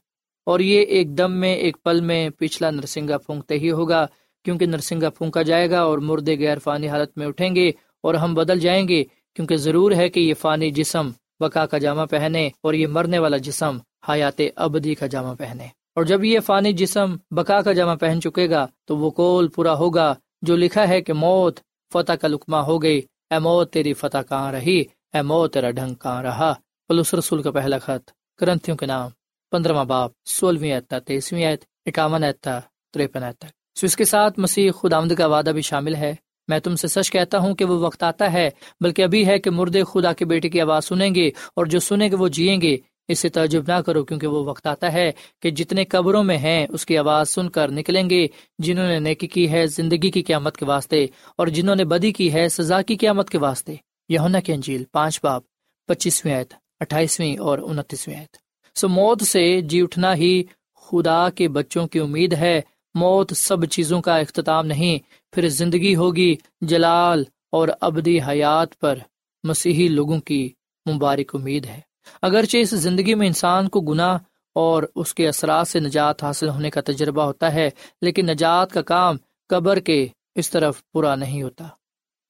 اور 0.46 0.60
یہ 0.60 0.80
ایک 0.80 1.18
دم 1.18 1.32
میں، 1.32 1.54
ایک 1.54 1.76
پل 1.82 2.00
میں 2.00 2.30
پچھلا 2.30 2.70
نرسنگا 2.70 3.18
پھونکتے 3.18 3.54
ہی 3.54 3.70
ہوگا۔ 3.70 4.06
کیونکہ 4.46 4.66
نرسنگا 4.66 5.10
پھونکا 5.10 5.42
جائے 5.42 5.70
گا 5.70 5.80
اور 5.80 5.98
مردے 5.98 6.38
غیر 6.38 6.58
فانی 6.58 6.88
حالت 6.88 7.18
میں 7.18 7.26
اٹھیں 7.26 7.54
گے 7.54 7.68
اور 8.02 8.14
ہم 8.14 8.34
بدل 8.34 8.58
جائیں 8.60 8.88
گے، 8.88 9.04
کیونکہ 9.34 9.56
ضرور 9.56 9.92
ہے 9.92 10.08
کہ 10.08 10.20
یہ 10.20 10.34
فانی 10.34 10.70
جسم 10.70 11.10
بکا 11.40 11.66
کا 11.66 11.78
جامع 11.78 12.04
پہنے 12.04 12.50
اور 12.62 12.74
یہ 12.74 12.86
مرنے 12.86 13.18
والا 13.18 13.36
جسم 13.36 13.78
حیات 14.08 14.40
ابدی 14.56 14.94
کا 14.94 15.06
جامع 15.06 15.34
پہنے۔ 15.34 15.66
اور 15.94 16.04
جب 16.04 16.24
یہ 16.24 16.40
فانی 16.40 16.72
جسم 16.72 17.16
بکا 17.30 17.60
کا 17.62 17.72
جامع 17.72 17.94
پہن 17.94 18.20
چکے 18.20 18.50
گا 18.50 18.66
تو 18.84 18.96
وہ 18.96 19.10
کول 19.10 19.48
پورا 19.48 19.74
ہوگا 19.74 20.14
جو 20.42 20.56
لکھا 20.56 20.88
ہے 20.88 21.00
کہ 21.00 21.12
موت 21.12 21.60
فتح 21.92 22.12
کا 22.12 22.28
لکما 22.28 22.60
ہو 22.60 22.82
گئی۔ 22.82 23.02
اے 23.30 23.38
موت، 23.38 23.72
تیری 23.72 23.94
فتح 23.94 24.18
کہاں 24.28 24.52
رہی؟ 24.52 24.84
اے 25.14 25.22
موت، 25.22 25.52
تیرا 25.52 25.70
ڈھنگ 25.70 25.94
کہاں 25.94 26.22
رہا؟ 26.22 26.52
پلوس 26.88 27.14
رسول 27.14 27.42
کا 27.42 27.50
پہلا 27.50 27.78
خط، 27.78 28.10
کرنتھیوں 28.38 28.76
کے 28.76 28.86
نام 28.86 29.10
پندرہواں 29.50 29.84
باپ، 29.84 30.10
سولہویں 30.24 30.72
ایتا 30.72 30.98
تیسویں 30.98 31.44
ایت 31.44 31.64
اکاون 31.86 32.24
ایتا 32.24 32.60
تریپن 32.92 33.22
ایت 33.22 33.38
تک۔ 33.38 33.65
سو 33.76 33.86
اس 33.86 33.96
کے 33.96 34.04
ساتھ 34.04 34.38
مسیح 34.40 34.70
خود 34.70 34.92
آمد 34.92 35.12
کا 35.18 35.26
وعدہ 35.26 35.50
بھی 35.50 35.62
شامل 35.62 35.94
ہے۔ 35.94 36.14
میں 36.48 36.58
تم 36.58 36.76
سے 36.76 36.88
سچ 36.88 37.10
کہتا 37.10 37.38
ہوں 37.38 37.54
کہ 37.54 37.64
وہ 37.64 37.78
وقت 37.78 38.02
آتا 38.02 38.32
ہے، 38.32 38.50
بلکہ 38.80 39.02
ابھی 39.02 39.26
ہے 39.26 39.38
کہ 39.38 39.50
مردے 39.50 39.82
خدا 39.84 40.12
کے 40.12 40.24
بیٹے 40.24 40.48
کی 40.48 40.60
آواز 40.60 40.84
سنیں 40.84 41.14
گے 41.14 41.26
اور 41.28 41.66
جو 41.66 41.80
سنیں 41.80 42.08
گے 42.10 42.16
وہ 42.16 42.28
جیئیں 42.28 42.60
گے۔ 42.60 42.76
اس 43.08 43.18
سے 43.18 43.28
تعجب 43.28 43.62
نہ 43.68 43.80
کرو 43.80 44.04
کیونکہ 44.04 44.26
وہ 44.26 44.44
وقت 44.44 44.66
آتا 44.66 44.92
ہے 44.92 45.10
کہ 45.42 45.50
جتنے 45.50 45.84
قبروں 45.84 46.22
میں 46.24 46.38
ہیں، 46.38 46.66
اس 46.70 46.86
کی 46.86 46.98
آواز 46.98 47.28
سن 47.28 47.48
کر 47.48 47.70
نکلیں 47.70 48.10
گے۔ 48.10 48.26
جنہوں 48.58 48.86
نے 48.88 48.98
نیکی 48.98 49.26
کی 49.26 49.50
ہے 49.50 49.66
زندگی 49.66 50.10
کی 50.10 50.22
قیامت 50.22 50.56
کے 50.56 50.64
واسطے، 50.64 51.04
اور 51.38 51.46
جنہوں 51.46 51.76
نے 51.76 51.84
بدی 51.84 52.12
کی 52.12 52.32
ہے 52.32 52.48
سزا 52.48 52.82
کی 52.82 52.96
قیامت 52.96 53.30
کے 53.30 53.38
واسطے۔ 53.38 53.74
یونا 54.08 54.40
کی 54.40 54.52
انجیل 54.52 54.84
پانچ 54.92 55.20
باپ 55.22 55.42
پچیسویں 55.88 56.34
آیت، 56.34 56.54
اٹھائیسویں 56.80 57.36
اور 57.38 57.58
انتیسویں 57.58 58.16
آیت۔ 58.16 58.36
سو 58.76 58.88
موت 58.88 59.22
سے 59.22 59.60
جی 59.60 59.80
اٹھنا 59.80 60.14
ہی 60.14 60.42
خدا 60.86 61.28
کے 61.30 61.48
بچوں 61.48 61.86
کی 61.86 61.98
امید 61.98 62.32
ہے۔ 62.32 62.60
موت 62.96 63.32
سب 63.36 63.64
چیزوں 63.64 64.02
کا 64.02 64.16
اختتام 64.16 64.66
نہیں، 64.66 64.98
پھر 65.32 65.48
زندگی 65.48 65.96
ہوگی 65.96 66.36
جلال 66.60 67.24
اور 67.52 67.68
ابدی 67.80 68.18
حیات 68.28 68.80
پر۔ 68.80 68.98
مسیحی 69.44 69.88
لوگوں 69.88 70.20
کی 70.20 70.50
مبارک 70.92 71.34
امید 71.34 71.66
ہے۔ 71.66 71.80
اگرچہ 72.22 72.56
اس 72.56 72.70
زندگی 72.70 73.14
میں 73.14 73.26
انسان 73.26 73.68
کو 73.68 73.80
گناہ 73.80 74.18
اور 74.54 74.82
اس 74.94 75.14
کے 75.14 75.28
اثرات 75.28 75.68
سے 75.68 75.80
نجات 75.80 76.24
حاصل 76.24 76.48
ہونے 76.48 76.70
کا 76.70 76.80
تجربہ 76.80 77.22
ہوتا 77.22 77.54
ہے، 77.54 77.70
لیکن 78.02 78.26
نجات 78.26 78.72
کا 78.72 78.82
کام 78.82 79.16
قبر 79.48 79.78
کے 79.78 80.06
اس 80.34 80.50
طرف 80.50 80.82
پورا 80.92 81.14
نہیں 81.14 81.42
ہوتا۔ 81.42 81.64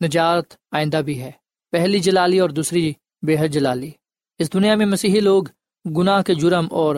نجات 0.04 0.44
آئندہ 0.72 0.96
بھی 0.96 1.22
ہے۔ 1.22 1.30
پہلی 1.72 1.98
جلالی 1.98 2.38
اور 2.38 2.50
دوسری 2.50 2.92
بے 3.26 3.36
حد 3.38 3.48
جلالی۔ 3.48 3.90
اس 4.38 4.52
دنیا 4.52 4.74
میں 4.74 4.86
مسیحی 4.86 5.20
لوگ 5.20 5.44
گناہ 5.96 6.22
کے 6.22 6.34
جرم 6.34 6.68
اور 6.70 6.96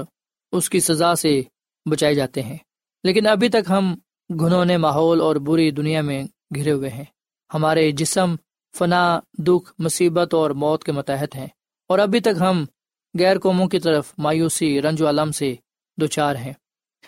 اس 0.52 0.70
کی 0.70 0.80
سزا 0.80 1.14
سے 1.14 1.42
بچائے 1.90 2.14
جاتے 2.14 2.42
ہیں۔ 2.42 2.56
لیکن 3.02 3.26
ابھی 3.26 3.48
تک 3.48 3.70
ہم 3.70 3.94
گھنونے 4.38 4.76
ماحول 4.76 5.20
اور 5.20 5.36
بری 5.36 5.70
دنیا 5.70 6.00
میں 6.00 6.24
گھرے 6.54 6.72
ہوئے 6.72 6.90
ہیں۔ 6.90 7.04
ہمارے 7.54 7.92
جسم، 7.92 8.34
فنا، 8.78 9.20
دکھ، 9.38 9.72
مصیبت 9.78 10.34
اور 10.34 10.50
موت 10.50 10.84
کے 10.84 10.92
متحد 10.92 11.36
ہیں۔ 11.36 11.46
اور 11.88 11.98
ابھی 11.98 12.20
تک 12.20 12.40
ہم 12.40 12.64
غیر 13.18 13.38
قوموں 13.38 13.66
کی 13.66 13.78
طرف 13.78 14.12
مایوسی، 14.18 14.82
رنج 14.82 15.02
و 15.02 15.08
علم 15.08 15.32
سے 15.32 15.54
دو 16.00 16.06
چار 16.06 16.36
ہیں۔ 16.36 16.52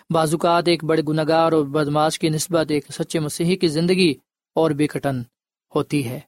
بازوقات 0.09 0.67
ایک 0.67 0.83
بڑے 0.83 1.01
گنگار 1.07 1.51
اور 1.51 1.65
بدماش 1.65 2.19
کی 2.19 2.29
نسبت 2.29 2.71
ایک 2.71 2.91
سچے 2.91 3.19
مسیحی 3.19 3.55
کی 3.55 3.67
زندگی 3.67 4.13
اور 4.55 4.71
بھی 4.71 4.87
کٹن 4.87 5.21
ہوتی 5.75 6.09
ہے۔ 6.09 6.19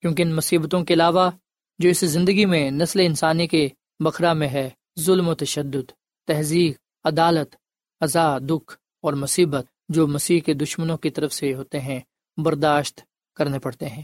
کیونکہ 0.00 0.22
ان 0.22 0.34
مصیبتوں 0.34 0.84
کے 0.84 0.94
علاوہ 0.94 1.30
جو 1.78 1.88
اس 1.88 2.00
زندگی 2.00 2.44
میں 2.44 2.70
نسل 2.70 3.00
انسانی 3.00 3.46
کے 3.46 3.68
بکھرا 4.00 4.32
میں 4.32 4.48
ہے، 4.48 4.70
ظلم 5.00 5.28
و 5.28 5.34
تشدد، 5.34 5.92
تہذیب، 6.26 6.72
عدالت 7.04 7.56
ازا 8.00 8.38
دکھ 8.38 8.76
اور 9.06 9.14
مصیبت 9.14 9.66
جو 9.88 10.06
مسیح 10.06 10.40
کے 10.40 10.54
دشمنوں 10.54 10.96
کی 10.96 11.10
طرف 11.10 11.32
سے 11.32 11.54
ہوتے 11.54 11.80
ہیں، 11.80 12.00
برداشت 12.36 13.00
کرنے 13.34 13.58
پڑتے 13.58 13.86
ہیں۔ 13.86 14.02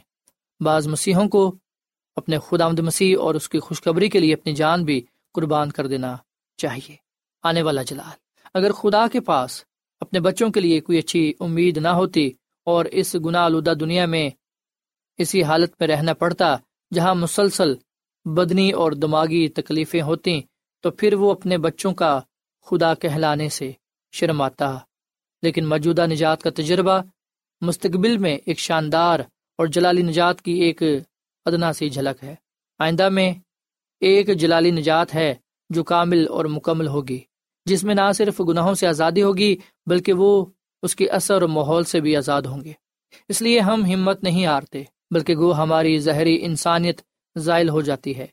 بعض 0.60 0.88
مسیحوں 0.88 1.28
کو 1.28 1.56
اپنے 2.16 2.38
خود 2.38 2.60
آمد 2.60 2.78
مسیح 2.78 3.16
اور 3.20 3.34
اس 3.34 3.48
کی 3.48 3.58
خوشخبری 3.60 4.08
کے 4.08 4.18
لیے 4.18 4.34
اپنی 4.34 4.52
جان 4.52 4.84
بھی 4.84 5.00
قربان 5.34 5.70
کر 5.70 5.86
دینا 5.86 6.16
چاہیے۔ 6.56 6.96
آنے 7.42 7.62
والا 7.62 7.82
جلال، 7.82 8.16
اگر 8.54 8.72
خدا 8.72 9.06
کے 9.12 9.20
پاس 9.20 9.64
اپنے 10.00 10.20
بچوں 10.20 10.50
کے 10.50 10.60
لیے 10.60 10.80
کوئی 10.80 10.98
اچھی 10.98 11.32
امید 11.40 11.76
نہ 11.78 11.88
ہوتی 11.88 12.30
اور 12.64 12.84
اس 12.84 13.16
گناہ 13.24 13.42
آلودہ 13.42 13.70
دنیا 13.70 14.06
میں 14.06 14.30
اسی 15.18 15.42
حالت 15.42 15.70
میں 15.80 15.88
رہنا 15.88 16.14
پڑتا 16.14 16.56
جہاں 16.94 17.14
مسلسل 17.14 17.74
بدنی 18.24 18.70
اور 18.70 18.92
دماغی 18.92 19.48
تکلیفیں 19.48 20.02
ہوتی 20.02 20.40
تو 20.80 20.90
پھر 20.90 21.14
وہ 21.14 21.32
اپنے 21.32 21.58
بچوں 21.58 21.94
کا 21.94 22.20
خدا 22.66 22.94
کہلانے 22.94 23.48
سے 23.48 23.72
شرماتا 24.12 24.78
لیکن 25.42 25.68
موجودہ 25.68 26.06
نجات 26.06 26.42
کا 26.42 26.50
تجربہ 26.50 27.00
مستقبل 27.60 28.18
میں 28.18 28.38
ایک 28.46 28.58
شاندار 28.58 29.20
اور 29.58 29.66
جلالی 29.66 30.02
نجات 30.02 30.42
کی 30.42 30.52
ایک 30.52 30.82
ادنا 31.44 31.72
سی 31.72 31.88
جھلک 31.88 32.24
ہے۔ 32.24 32.34
آئندہ 32.78 33.08
میں 33.08 33.34
ایک 34.00 34.36
جلالی 34.38 34.70
نجات 34.70 35.14
ہے 35.14 35.34
جو 35.70 35.84
کامل 35.84 36.28
اور 36.28 36.44
مکمل 36.44 36.86
ہوگی، 36.86 37.20
جس 37.64 37.84
میں 37.84 37.94
نہ 37.94 38.12
صرف 38.14 38.40
گناہوں 38.48 38.74
سے 38.74 38.86
آزادی 38.86 39.22
ہوگی، 39.22 39.56
بلکہ 39.86 40.12
وہ 40.12 40.46
اس 40.82 40.96
کی 40.96 41.10
اثر 41.10 41.42
و 41.42 41.48
ماحول 41.48 41.84
سے 41.84 42.00
بھی 42.00 42.16
آزاد 42.16 42.42
ہوں 42.42 42.64
گے۔ 42.64 42.72
اس 43.28 43.42
لیے 43.42 43.60
ہم 43.60 43.84
ہمت 43.84 44.22
نہیں 44.22 44.46
ہارتے، 44.46 44.82
بلکہ 45.10 45.34
گو 45.36 45.52
ہماری 45.52 45.98
زہری 45.98 46.44
انسانیت 46.44 47.00
ذائل 47.38 47.68
ہو 47.68 47.80
جاتی 47.80 48.16
ہے۔ 48.16 48.26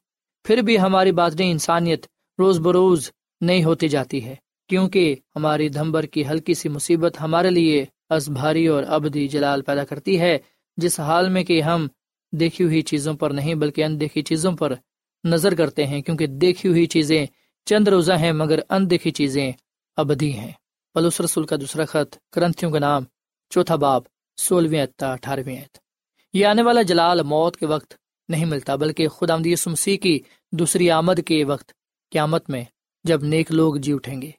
پھر 0.43 0.58
بھی 0.58 0.80
ہماری 0.80 1.12
باطنی 1.12 1.52
انسانیت 1.52 2.06
روز 2.39 2.60
بروز 2.60 3.12
نہیں 3.41 3.63
ہوتی 3.63 3.88
جاتی 3.88 4.26
ہے۔ 4.26 4.36
کیونکہ 4.70 5.16
ہماری 5.36 5.70
دھمبر 5.70 6.06
کی 6.06 6.28
ہلکی 6.28 6.54
سی 6.54 6.70
مصیبت 6.70 7.22
ہمارے 7.22 7.50
لیے 7.50 7.86
از 8.10 8.30
بھاری 8.30 8.68
اور 8.68 8.84
ابدی 8.88 9.28
جلال 9.28 9.62
پیدا 9.62 9.84
کرتی 9.84 10.20
ہے، 10.20 10.38
جس 10.78 11.00
حال 11.00 11.30
میں 11.30 11.44
کہ 11.44 11.62
ہم 11.62 11.88
دیکھی 12.32 12.66
ہوئی 12.66 12.82
چیزوں 12.82 13.14
پر 13.14 13.32
نہیں 13.32 13.56
بلکہ 13.56 13.84
اندیکھی 13.84 14.22
چیزوں 14.22 14.52
پر 14.52 14.74
نظر 15.24 15.56
کرتے 15.56 15.86
ہیں، 15.86 16.02
کیونکہ 16.02 16.28
دیکھی 16.28 16.70
ہوئی 16.70 16.86
چیزیں 16.86 17.26
چند 17.66 17.88
روزہ 17.88 18.14
ہیں 18.14 18.32
مگر 18.32 18.60
اندیکھی 18.70 19.12
چیزیں 19.12 19.52
ابدی 19.98 20.32
ہیں۔ 20.34 20.52
پلوس 20.94 21.22
رسول 21.22 21.46
کا 21.46 21.56
دوسرا 21.56 21.86
خط، 21.86 22.16
کرنتھیوں 22.32 22.72
کا 22.72 22.80
نام، 22.80 23.04
چوتھا 23.50 23.76
باب، 23.76 24.02
سولہویں 24.38 24.86
اٹھارہویں 25.02 25.62
یہ 26.34 26.46
آنے 26.46 26.62
والا 26.62 26.82
جلال 26.82 27.24
موت 27.24 27.58
کے 27.58 27.66
وقت 27.66 27.94
نہیں 28.30 28.46
ملتا، 28.46 28.76
بلکہ 28.76 29.08
خدا 29.08 29.36
مسیح 29.66 29.98
کی 29.98 30.20
دوسری 30.52 30.92
آمد 30.92 31.20
کے 31.26 31.44
وقت، 31.44 31.72
قیامت 32.12 32.50
میں، 32.50 32.64
جب 33.04 33.24
نیک 33.24 33.52
لوگ 33.52 33.76
جی 33.76 33.94
اٹھیں 33.94 34.22
گے۔ 34.22 34.32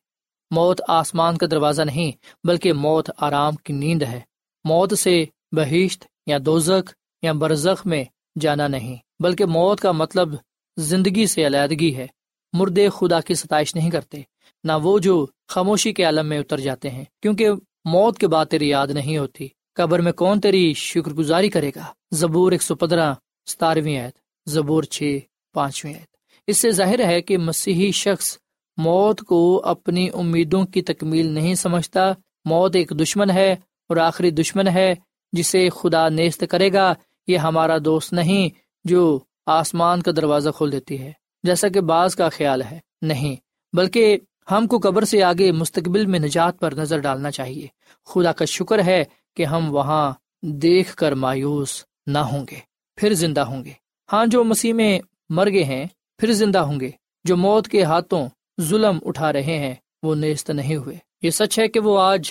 موت 0.51 0.81
آسمان 0.89 1.37
کا 1.37 1.47
دروازہ 1.51 1.83
نہیں، 1.83 2.13
بلکہ 2.47 2.73
موت 2.73 3.11
آرام 3.17 3.57
کی 3.57 3.73
نیند 3.73 4.03
ہے۔ 4.03 4.21
موت 4.65 4.99
سے 4.99 5.25
بہشت 5.53 6.07
یا 6.27 6.39
دوزک 6.47 6.91
یا 7.23 7.33
برزخ 7.33 7.87
میں 7.87 8.05
جانا 8.41 8.69
نہیں، 8.69 8.97
بلکہ 9.23 9.45
موت 9.45 9.81
کا 9.81 9.93
مطلب 9.93 10.29
زندگی 10.77 11.27
سے 11.27 11.47
علیحدگی 11.47 11.95
ہے۔ 11.95 12.07
مردے 12.53 12.89
خدا 12.89 13.21
کی 13.21 13.35
ستائش 13.35 13.75
نہیں 13.75 13.91
کرتے، 13.91 14.23
نہ 14.65 14.73
وہ 14.83 14.99
جو 14.99 15.27
خاموشی 15.49 15.93
کے 15.93 16.05
عالم 16.05 16.27
میں 16.27 16.39
اتر 16.39 16.61
جاتے 16.61 16.91
ہیں، 16.91 17.05
کیونکہ 17.23 17.49
موت 17.85 18.19
کے 18.19 18.29
بعد 18.29 18.47
تیری 18.47 18.69
یاد 18.69 18.87
نہیں 18.87 19.19
ہوتی۔ 19.19 19.49
قبر 19.75 19.99
میں 19.99 20.13
کون 20.13 20.41
تیری 20.41 20.75
شکر 20.75 21.11
گزاری 21.11 21.49
کرے 21.49 21.71
گا؟ 21.77 21.85
زبور 22.11 22.53
ایک 22.53 22.63
سو 22.63 22.75
پندرہ، 22.75 23.15
ستارویں 23.47 23.99
آیت، 23.99 24.19
زبور 24.49 24.83
چھ، 24.83 25.19
پانچویں 25.55 25.95
آیت۔ 25.95 26.17
اس 26.47 26.59
سے 26.59 26.71
ظاہر 26.71 27.05
ہے 27.05 27.21
کہ 27.21 27.39
مسیحی 27.39 27.93
شخص 27.93 28.39
موت 28.77 29.21
کو 29.21 29.63
اپنی 29.65 30.09
امیدوں 30.15 30.65
کی 30.65 30.83
تکمیل 30.83 31.27
نہیں 31.27 31.55
سمجھتا۔ 31.55 32.13
موت 32.45 32.77
ایک 32.77 32.91
دشمن 32.91 33.31
ہے 33.31 33.53
اور 33.89 33.97
آخری 33.97 34.31
دشمن 34.31 34.69
ہے 34.69 34.95
جسے 35.33 35.69
خدا 35.69 36.09
نیست 36.09 36.45
کرے 36.51 36.73
گا۔ 36.73 36.95
یہ 37.27 37.39
ہمارا 37.39 37.77
دوست 37.85 38.13
نہیں 38.13 38.49
جو 38.85 39.19
آسمان 39.47 40.03
کا 40.03 40.11
دروازہ 40.17 40.51
کھول 40.51 40.73
دیتی 40.73 41.01
ہے، 41.01 41.13
جیسا 41.43 41.69
کہ 41.69 41.81
بعض 41.81 42.15
کا 42.15 42.29
خیال 42.29 42.63
ہے۔ 42.63 42.79
نہیں، 43.03 43.37
بلکہ 43.77 44.19
ہم 44.51 44.67
کو 44.67 44.79
قبر 44.79 45.05
سے 45.05 45.23
آگے 45.23 45.53
مستقبل 45.53 46.07
میں 46.07 46.19
نجات 46.19 46.59
پر 46.59 46.73
نظر 46.73 46.99
ڈالنا 46.99 47.31
چاہیے۔ 47.31 47.67
خدا 48.07 48.33
کا 48.33 48.45
شکر 48.45 48.85
ہے 48.85 49.05
کہ 49.37 49.45
ہم 49.45 49.75
وہاں 49.75 50.13
دیکھ 50.43 50.97
کر 50.97 51.13
مایوس 51.13 51.85
نہ 52.07 52.19
ہوں 52.19 52.47
گے، 52.51 52.57
پھر 52.97 53.15
زندہ 53.15 53.41
ہوں 53.41 53.65
گے۔ 53.65 53.73
ہاں 54.13 54.27
جو 54.27 54.45
مسیح 54.45 54.73
میں 54.73 55.01
مر 55.29 55.51
گئے 55.51 55.65
ہیں، 55.65 55.87
پھر 56.19 56.33
زندہ 56.33 56.59
ہوں 56.59 56.81
گے۔ 56.81 56.91
جو 57.25 57.37
موت 57.37 57.69
کے 57.69 57.83
ہاتھوں 57.83 58.29
ظلم 58.61 58.99
اٹھا 59.05 59.33
رہے 59.33 59.59
ہیں، 59.59 59.75
وہ 60.03 60.15
نیست 60.15 60.51
نہیں 60.51 60.77
ہوئے۔ 60.77 60.97
یہ 61.23 61.31
سچ 61.31 61.59
ہے 61.59 61.69
کہ 61.69 61.81
وہ 61.81 62.01
آج 62.01 62.31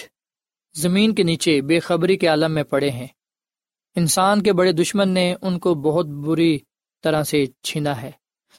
زمین 0.75 1.15
کے 1.15 1.23
نیچے 1.23 1.61
بے 1.61 1.79
خبری 1.79 2.17
کے 2.17 2.27
عالم 2.27 2.51
میں 2.51 2.63
پڑے 2.63 2.89
ہیں۔ 2.89 3.07
انسان 3.95 4.43
کے 4.43 4.53
بڑے 4.53 4.71
دشمن 4.71 5.09
نے 5.09 5.35
ان 5.41 5.59
کو 5.59 5.73
بہت 5.73 6.05
بری 6.05 6.57
طرح 7.03 7.23
سے 7.23 7.45
چھینا 7.63 8.01
ہے، 8.01 8.11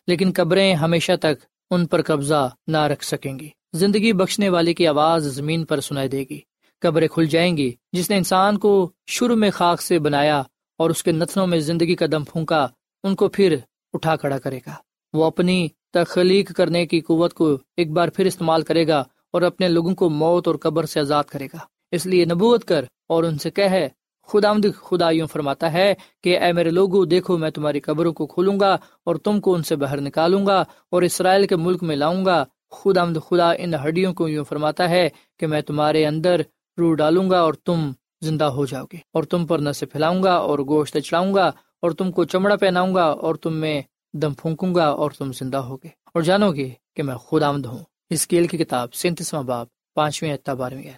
لیکن 0.07 0.33
قبریں 0.35 0.75
ہمیشہ 0.75 1.13
تک 1.21 1.45
ان 1.71 1.87
پر 1.87 2.03
قبضہ 2.03 2.51
نہ 2.67 2.77
رکھ 2.77 3.05
سکیں 3.05 3.39
گی۔ 3.39 3.49
زندگی 3.73 4.13
بخشنے 4.13 4.49
والے 4.49 4.75
کی 4.75 4.87
آواز 4.87 5.27
زمین 5.27 5.65
پر 5.65 5.81
سنائی 5.81 6.09
دے 6.09 6.25
گی۔ 6.31 6.41
قبریں 6.79 7.09
کھل 7.09 7.27
جائیں 7.27 7.57
گی، 7.57 7.73
جس 7.93 8.11
نے 8.11 8.17
انسان 8.17 8.59
کو 8.59 8.93
شروع 9.07 9.37
میں 9.37 9.51
خاک 9.51 9.83
سے 9.83 9.99
بنایا 9.99 10.43
اور 10.79 10.91
اس 10.91 11.03
کے 11.03 11.13
نتنوں 11.13 11.47
میں 11.47 11.59
زندگی 11.59 11.95
کا 11.95 12.07
دم 12.13 12.25
پھونکا، 12.25 12.67
ان 13.03 13.15
کو 13.15 13.29
پھر 13.29 13.57
اٹھا 13.93 14.17
کھڑا 14.17 14.39
کرے 14.39 14.59
گا۔ 14.67 14.75
وہ 15.13 15.25
اپنی 15.25 15.69
تخلیق 15.93 16.53
کرنے 16.57 16.87
کی 16.87 17.01
قوت 17.01 17.35
کو 17.35 17.59
ایک 17.77 17.91
بار 17.91 18.09
پھر 18.09 18.25
استعمال 18.27 18.63
کرے 18.63 18.87
گا 18.89 19.05
اور 19.33 19.43
اپنے 19.43 19.69
لوگوں 19.69 19.95
کو 19.95 20.11
موت 20.11 20.49
اور 20.49 20.57
قبر 20.57 20.87
سے 20.87 21.01
آزاد 21.01 21.25
کرے 21.25 21.47
گا۔ 21.47 21.59
اس 21.91 22.07
لیے 22.07 22.25
نبوت 22.25 22.65
کر 22.65 22.85
اور 23.09 23.25
ان 23.25 23.39
سے 23.39 23.51
کہ 23.51 23.69
خدا 24.29 24.53
خدا 24.83 25.11
یوں 25.11 25.27
فرماتا 25.27 25.73
ہے 25.73 25.95
کہ 26.23 26.39
اے 26.39 26.53
میرے 26.53 26.71
لوگوں 26.71 27.05
دیکھو، 27.07 27.39
میں 27.39 27.51
تمہاری 27.51 27.81
قبروں 27.81 28.13
کو 28.13 28.27
کھولوں 28.27 28.61
گا 28.61 28.77
اور 29.07 29.17
تم 29.17 29.41
کو 29.41 29.55
ان 29.55 29.63
سے 29.63 29.77
باہر 29.77 30.01
نکالوں 30.01 30.47
گا 30.47 30.65
اور 30.91 31.03
اسرائیل 31.03 31.47
کے 31.47 31.57
ملک 31.57 31.83
میں 31.83 31.97
لاؤں 31.97 32.25
گا۔ 32.25 32.45
خدا 32.71 33.05
خدا 33.29 33.53
ان 33.53 33.75
ہڈیوں 33.75 34.15
کو 34.15 34.29
یوں 34.29 34.45
فرماتا 34.45 34.89
ہے 34.91 35.09
کہ 35.39 35.47
میں 35.47 35.61
تمہارے 35.61 36.07
اندر 36.07 36.41
رو 36.79 36.95
ڈالوں 36.95 37.31
گا 37.31 37.41
اور 37.41 37.55
تم 37.55 37.91
زندہ 38.21 38.45
ہو 38.45 38.67
جاؤ 38.67 38.85
گے 38.93 38.97
اور 39.13 39.23
تم 39.23 39.47
پر 39.47 39.59
نسے 39.59 39.87
پھیلاؤں 39.87 40.23
گا 40.23 40.33
اور 40.33 40.59
گوشت 40.59 40.97
چڑھاؤں 40.99 41.35
گا 41.35 41.47
اور 41.83 41.91
تم 41.91 42.13
کو 42.13 42.25
چمڑا 42.25 42.57
پہناؤں 42.57 42.95
گا 42.95 43.05
اور 43.05 43.35
تم 43.35 43.55
میں 43.55 43.83
دم 44.13 44.35
پھونکوں 44.35 44.75
گا 44.75 44.87
اور 44.89 45.11
تم 45.11 45.33
زندہ 45.33 45.57
ہوگے۔ 45.57 45.89
اور 46.15 46.23
جانو 46.23 46.53
گے 46.53 46.71
کہ 46.97 47.03
میں 47.03 47.15
خود 47.15 47.43
آمد 47.43 47.67
ہوں۔ 47.67 47.85
اسکیل 48.11 48.47
کی 48.47 48.59
کتاب 48.59 48.95
سینتیسواں 48.95 49.43
باب، 49.43 49.67
پانچویں 49.95 50.51
بارہویں 50.51 50.91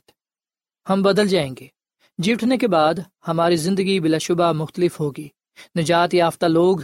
ہم 0.89 1.03
بدل 1.03 1.29
جائیں 1.29 1.55
گے۔ 1.61 1.67
جی 2.19 2.33
اٹھنے 2.33 2.57
کے 2.57 2.69
بعد 2.69 2.95
ہماری 3.29 3.57
زندگی 3.57 4.01
بلا 4.01 4.19
شبہ 4.19 4.53
مختلف 4.53 5.01
ہوگی۔ 5.01 5.29
نجات 5.79 6.15
یافتہ 6.15 6.47
لوگ 6.47 6.77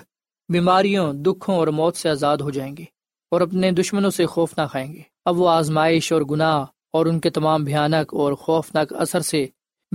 بیماریوں، 0.48 1.12
دکھوں 1.12 1.56
اور 1.56 1.68
موت 1.68 1.96
سے 1.96 2.08
آزاد 2.08 2.36
ہو 2.36 2.50
جائیں 2.50 2.76
گے 2.76 2.84
اور 3.30 3.40
اپنے 3.40 3.70
دشمنوں 3.70 4.10
سے 4.10 4.26
خوف 4.26 4.58
نہ 4.58 4.62
کھائیں 4.70 4.92
گے۔ 4.92 5.02
اب 5.24 5.40
وہ 5.40 5.48
آزمائش 5.48 6.12
اور 6.12 6.22
گناہ 6.22 6.64
اور 6.92 7.06
ان 7.06 7.20
کے 7.20 7.30
تمام 7.30 7.64
بھیانک 7.64 8.14
اور 8.14 8.32
خوفناک 8.32 8.92
اثر 8.92 9.20
سے 9.20 9.46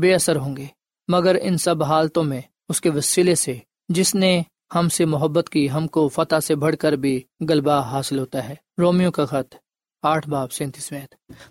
بے 0.01 0.15
اثر 0.15 0.35
ہوں 0.35 0.57
گے۔ 0.57 0.65
مگر 1.07 1.37
ان 1.41 1.57
سب 1.57 1.83
حالتوں 1.83 2.23
میں 2.23 2.41
اس 2.69 2.81
کے 2.81 2.89
وسیلے 2.89 3.35
سے 3.35 3.57
جس 3.89 4.15
نے 4.15 4.41
ہم 4.75 4.89
سے 4.89 5.05
محبت 5.05 5.49
کی 5.49 5.69
ہم 5.69 5.88
کو 5.88 6.07
فتح 6.07 6.39
سے 6.39 6.55
بڑھ 6.55 6.75
کر 6.75 6.91
بھی 6.91 7.21
غلبہ 7.49 7.79
حاصل 7.81 8.19
ہوتا 8.19 8.49
ہے۔ 8.49 8.55
رومیو 8.77 9.12
کا 9.12 9.25
خط، 9.25 9.55
آٹھ 10.03 10.29
باب 10.29 10.51
سینتیس 10.51 10.93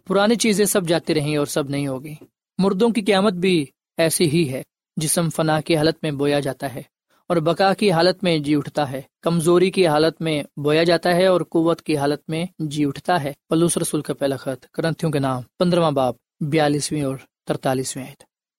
پرانی 0.06 0.34
چیزیں 0.34 0.64
سب 0.64 0.88
جاتی 0.88 1.14
رہی 1.14 1.36
اور 1.36 1.46
سب 1.46 1.70
نہیں 1.70 1.86
ہوگی 1.86 2.14
مردوں 2.58 2.88
کی 2.88 3.00
قیامت 3.00 3.32
بھی 3.32 3.66
ایسی 3.96 4.24
ہی 4.24 4.52
ہے، 4.52 4.62
جسم 4.96 5.28
فنا 5.28 5.60
کی 5.60 5.76
حالت 5.76 5.94
میں 6.02 6.10
بویا 6.10 6.40
جاتا 6.40 6.74
ہے 6.74 6.82
اور 7.28 7.36
بقا 7.36 7.74
کی 7.74 7.92
حالت 7.92 8.24
میں 8.24 8.38
جی 8.38 8.54
اٹھتا 8.54 8.90
ہے۔ 8.90 9.02
کمزوری 9.22 9.70
کی 9.70 9.86
حالت 9.86 10.22
میں 10.22 10.42
بویا 10.56 10.82
جاتا 10.82 11.16
ہے 11.16 11.26
اور 11.26 11.40
قوت 11.40 11.82
کی 11.82 11.96
حالت 11.96 12.30
میں 12.30 12.44
جی 12.58 12.84
اٹھتا 12.84 13.22
ہے۔ 13.22 13.32
پلوس 13.48 13.76
رسول 13.76 14.00
کا 14.00 14.14
پہلا 14.14 14.36
خط، 14.36 14.66
کرنتھیوں 14.66 15.12
کے 15.12 15.18
نام، 15.18 15.42
پندرواں 15.58 15.90
باب، 15.90 16.14
بیالیسویں 16.40 17.02
اور 17.02 17.16
ترتالیسویں 17.46 18.06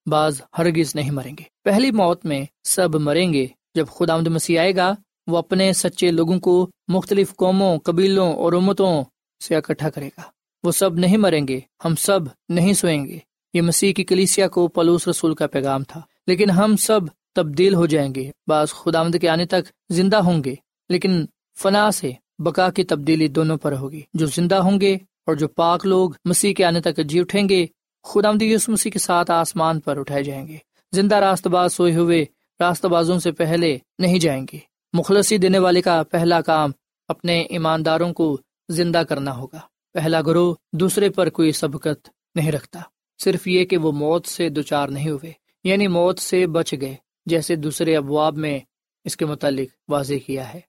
بعض 0.10 0.42
ہرگز 0.58 0.96
نہیں 0.96 1.12
مریں 1.12 1.34
گے۔ 1.40 1.44
پہلی 1.64 1.92
موت 1.92 2.26
میں 2.26 2.46
سب 2.64 2.96
مریں 2.96 3.34
گے۔ 3.34 3.48
جب 3.76 3.88
خدا 3.88 4.14
آمد 4.14 4.28
مسیح 4.28 4.60
آئے 4.60 4.76
گا، 4.76 4.96
وہ 5.28 5.38
اپنے 5.38 5.74
سچے 5.74 6.12
لوگوں 6.12 6.40
کو 6.40 6.70
مختلف 6.88 7.36
قوموں، 7.36 7.80
قبیلوں 7.80 8.34
اور 8.34 8.54
امتوں 8.54 9.04
سے 9.48 9.56
اکٹھا 9.56 9.90
کرے 9.90 10.08
گا۔ 10.08 10.22
وہ 10.64 10.72
سب 10.72 10.96
نہیں 10.96 11.18
مریں 11.18 11.48
گے، 11.48 11.60
ہم 11.86 11.96
سب 11.96 12.20
نہیں 12.50 12.74
سوئیں 12.74 13.06
گے۔ 13.06 13.18
یہ 13.54 13.62
مسیح 13.62 13.94
کی 13.94 14.04
کلیسیا 14.04 14.48
کو 14.48 14.68
پلوس 14.68 15.08
رسول 15.08 15.36
کا 15.36 15.48
پیغام 15.48 15.84
تھا۔ 15.84 16.02
لیکن 16.28 16.50
ہم 16.50 16.76
سب 16.76 17.00
تبدیل 17.36 17.74
ہو 17.74 17.86
جائیں 17.86 18.16
گے۔ 18.16 18.32
بعض 18.48 18.70
خدا 18.70 19.00
آمد 19.00 19.16
کے 19.22 19.30
آنے 19.30 19.46
تک 19.46 19.94
زندہ 19.94 20.18
ہوں 20.18 20.44
گے، 20.44 20.56
لیکن 20.90 21.26
فنا 21.60 21.92
سے 21.92 22.12
بقا 22.40 22.70
کی 22.70 22.84
تبدیلی 22.84 23.28
دونوں 23.28 23.58
پر 23.58 23.72
ہوگی۔ 23.72 24.02
جو 24.14 24.26
زندہ 24.26 24.56
ہوں 24.56 24.82
گے 24.82 24.96
اور 24.96 25.36
جو 25.36 25.48
پاک 25.48 25.86
لوگ 25.86 26.10
مسیح 26.26 26.54
کے 26.54 26.66
آنے 26.66 26.82
تک 26.82 26.98
جی 26.98 27.20
اٹھیں 27.20 27.50
گے 27.50 27.66
خدا 28.04 28.44
یس 28.44 28.70
مسیح 28.70 28.92
کے 28.92 29.00
ساتھ 29.00 29.32
آسمان 29.32 29.80
پر 29.80 29.98
اٹھائے 29.98 30.24
جائیں 30.24 30.48
گے۔ 30.48 30.58
زندہ 30.92 31.16
راست 31.16 31.48
باز 31.48 31.74
سوئے 31.74 31.96
ہوئے 31.96 32.26
راست 32.64 32.86
بازوں 32.86 33.20
سے 33.20 33.32
پہلے 33.32 33.78
نہیں 34.00 34.20
جائیں 34.20 34.46
گے۔ 34.54 34.60
مخلصی 34.94 35.38
دینے 35.38 35.60
والے 35.60 35.82
کا 35.82 36.04
پہلا 36.04 36.42
کام 36.42 36.72
اپنے 37.08 37.42
ایمانداروں 37.42 38.14
کو 38.14 38.38
زندہ 38.70 39.02
کرنا 39.10 39.36
ہوگا۔ 39.38 39.60
پہلا 39.94 40.22
گروہ 40.22 40.56
دوسرے 40.74 41.10
پر 41.10 41.30
کوئی 41.30 41.52
سبقت 41.52 42.10
نہیں 42.36 42.52
رکھتا۔ 42.52 42.80
صرف 43.24 43.48
یہ 43.48 43.66
کہ 43.66 43.78
وہ 43.78 43.92
موت 43.92 44.26
سے 44.26 44.50
دوچار 44.50 44.88
نہیں 44.88 45.10
ہوئے 45.10 45.32
یعنی 45.64 45.88
موت 45.88 46.20
سے 46.20 46.48
بچ 46.48 46.74
گئے، 46.82 46.96
جیسے 47.26 47.56
دوسرے 47.56 47.96
ابواب 47.98 48.38
میں 48.38 48.60
اس 49.06 49.18
کے 49.18 49.26
متعلق 49.26 49.92
واضح 49.92 50.14
کیا 50.26 50.54
ہے۔ 50.54 50.60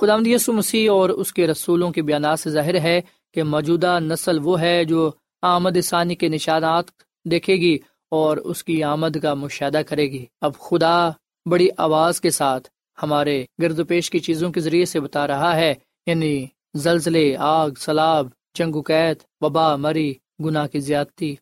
خدا 0.00 0.16
یسو 0.26 0.52
مسیح 0.52 0.90
اور 0.90 1.08
اس 1.08 1.32
کے 1.32 1.46
رسولوں 1.46 1.90
کے 1.90 2.02
بیانات 2.02 2.40
سے 2.40 2.50
ظاہر 2.50 2.80
ہے 2.80 3.00
کہ 3.34 3.42
موجودہ 3.42 3.98
نسل 4.00 4.38
وہ 4.42 4.60
ہے 4.60 4.84
جو 4.84 5.10
آمد 5.42 5.76
ثانی 5.84 6.14
کے 6.14 6.28
نشانات 6.28 6.84
دیکھے 7.24 7.54
گی 7.54 7.78
اور 8.10 8.36
اس 8.36 8.64
کی 8.64 8.82
آمد 8.82 9.16
کا 9.22 9.34
مشاہدہ 9.34 9.80
کرے 9.88 10.10
گی۔ 10.10 10.24
اب 10.40 10.52
خدا 10.58 11.10
بڑی 11.46 11.68
آواز 11.76 12.20
کے 12.20 12.30
ساتھ 12.30 12.68
ہمارے 13.02 13.44
گرد 13.62 13.78
و 13.78 13.84
پیش 13.84 14.10
کی 14.10 14.18
چیزوں 14.18 14.52
کے 14.52 14.60
ذریعے 14.60 14.84
سے 14.84 15.00
بتا 15.00 15.26
رہا 15.26 15.56
ہے 15.56 15.74
یعنی 16.06 16.46
زلزلے، 16.74 17.36
آگ 17.38 17.70
سلاب 17.78 18.28
چنگو 18.54 18.82
قید، 18.82 19.16
وبا، 19.40 19.76
مری، 19.76 20.14
گناہ 20.44 20.66
کی 20.66 20.80
زیادتی، 20.80 21.36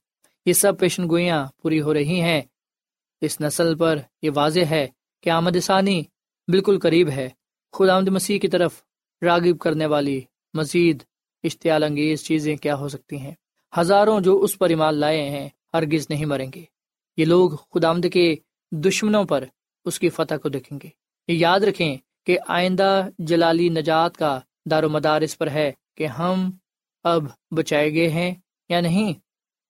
یہ 0.47 0.53
سب 0.53 0.79
پیشن 0.79 1.09
گوئیاں 1.09 1.47
پوری 1.62 1.81
ہو 1.81 1.95
رہی 1.95 2.21
ہیں۔ 2.21 2.43
اس 3.21 3.41
نسل 3.41 3.75
پر 3.75 3.99
یہ 4.23 4.31
واضح 4.35 4.61
ہے 4.61 4.88
کہ 5.21 5.31
آمد 5.31 5.57
ثانی 5.62 6.03
بالکل 6.49 6.79
قریب 6.79 7.09
ہے۔ 7.09 7.29
خدا 7.73 7.97
آمد 7.97 8.09
مسیح 8.09 8.38
کی 8.38 8.49
طرف 8.49 8.83
راغب 9.23 9.59
کرنے 9.59 9.87
والی 9.87 10.21
مزید 10.55 11.03
اشتعال 11.43 11.83
انگیز 11.83 12.25
چیزیں 12.25 12.57
کیا 12.57 12.75
ہو 12.75 12.88
سکتی 12.88 13.17
ہیں؟ 13.17 13.35
ہزاروں 13.81 14.21
جو 14.21 14.43
اس 14.43 14.59
پر 14.59 14.69
ایمان 14.69 14.95
لائے 14.95 15.31
ہیں، 15.31 15.49
ہرگز 15.75 16.07
نہیں 16.11 16.25
مریں 16.25 16.51
گے۔ 16.55 16.65
یہ 17.17 17.25
لوگ 17.25 17.51
خدامد 17.51 18.07
کے 18.12 18.37
دشمنوں 18.71 19.25
پر 19.25 19.45
اس 19.85 19.99
کی 19.99 20.09
فتح 20.09 20.35
کو 20.35 20.49
دیکھیں 20.49 20.79
گے۔ 20.83 20.88
یہ 21.29 21.37
یاد 21.38 21.61
رکھیں 21.61 21.97
کہ 22.27 22.38
آئندہ 22.49 23.09
جلالی 23.18 23.68
نجات 23.68 24.16
کا 24.16 24.38
دار 24.71 24.83
و 24.83 24.88
مدار 24.88 25.21
اس 25.21 25.38
پر 25.38 25.51
ہے 25.51 25.73
کہ 25.97 26.07
ہم 26.07 26.51
اب 27.05 27.25
بچائے 27.51 27.92
گئے 27.95 28.09
ہیں 28.09 28.35
یا 28.68 28.81
نہیں۔ 28.81 29.12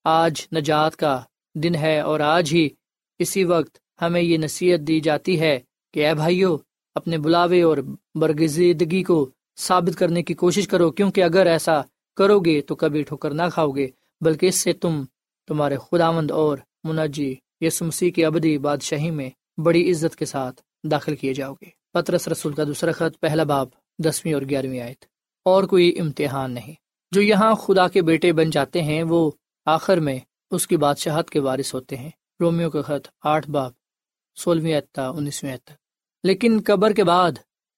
آج 0.04 0.46
نجات 0.56 0.96
کا 0.96 1.20
دن 1.54 1.74
ہے 1.74 2.00
اور 2.00 2.20
آج 2.20 2.54
ہی 2.54 2.68
اسی 3.18 3.44
وقت 3.44 3.78
ہمیں 4.02 4.22
یہ 4.22 4.38
نصیحت 4.38 4.80
دی 4.80 5.00
جاتی 5.00 5.40
ہے 5.40 5.58
کہ 5.94 6.06
اے 6.06 6.14
بھائیو، 6.14 6.56
اپنے 6.94 7.18
بلاوے 7.18 7.62
اور 7.62 7.78
برگزیدگی 8.14 9.02
کو 9.02 9.30
ثابت 9.56 9.98
کرنے 9.98 10.22
کی 10.22 10.34
کوشش 10.34 10.68
کرو، 10.68 10.90
کیونکہ 10.90 11.24
اگر 11.24 11.46
ایسا 11.46 11.80
کرو 12.16 12.40
گے 12.40 12.60
تو 12.60 12.74
کبھی 12.74 13.02
ٹھوکر 13.02 13.30
نہ 13.30 13.42
کھاؤ 13.54 13.70
گے، 13.70 13.88
بلکہ 14.20 14.46
اس 14.46 14.60
سے 14.60 14.72
تم 14.72 15.02
تمہارے 15.48 15.76
خداوند 15.76 16.30
اور 16.30 16.58
منجی 16.84 17.34
یسمسی 17.60 18.10
کی 18.10 18.24
ابدی 18.24 18.58
بادشاہی 18.58 19.10
میں 19.10 19.30
بڑی 19.58 19.90
عزت 19.90 20.16
کے 20.16 20.24
ساتھ 20.24 20.62
داخل 20.90 21.16
کیے 21.16 21.34
جاؤ 21.34 21.54
گے۔ 21.54 21.68
پترس 21.92 22.28
رسول 22.28 22.52
کا 22.52 22.64
دوسرا 22.64 22.92
خط، 22.92 23.20
پہلا 23.20 23.42
باب، 23.42 23.68
دسویں 23.98 24.34
اور 24.34 24.42
گیارہویں 24.50 24.80
آیت۔ 24.80 25.04
اور 25.44 25.64
کوئی 25.64 26.00
امتحان 26.00 26.52
نہیں۔ 26.52 26.74
جو 27.10 27.22
یہاں 27.22 27.54
خدا 27.54 27.88
کے 27.88 28.02
بیٹے 28.02 28.32
بن 28.32 28.50
جاتے 28.50 28.82
ہیں، 28.82 29.02
وہ 29.02 29.30
آخر 29.66 29.96
میں 29.96 30.18
اس 30.50 30.66
کی 30.66 30.76
بادشاہت 30.76 31.30
کے 31.30 31.40
وارث 31.40 31.74
ہوتے 31.74 31.96
ہیں۔ 31.96 32.10
رومیو 32.40 32.70
کا 32.70 32.82
خط، 32.82 33.08
آٹھ 33.22 33.50
باب، 33.50 33.72
سولہویں 34.36 34.74
اعتا 34.74 35.08
انیسویں 35.08 35.56
تک۔ 35.56 35.72
لیکن 36.22 36.60
قبر 36.66 36.92
کے 36.92 37.04
بعد 37.04 37.32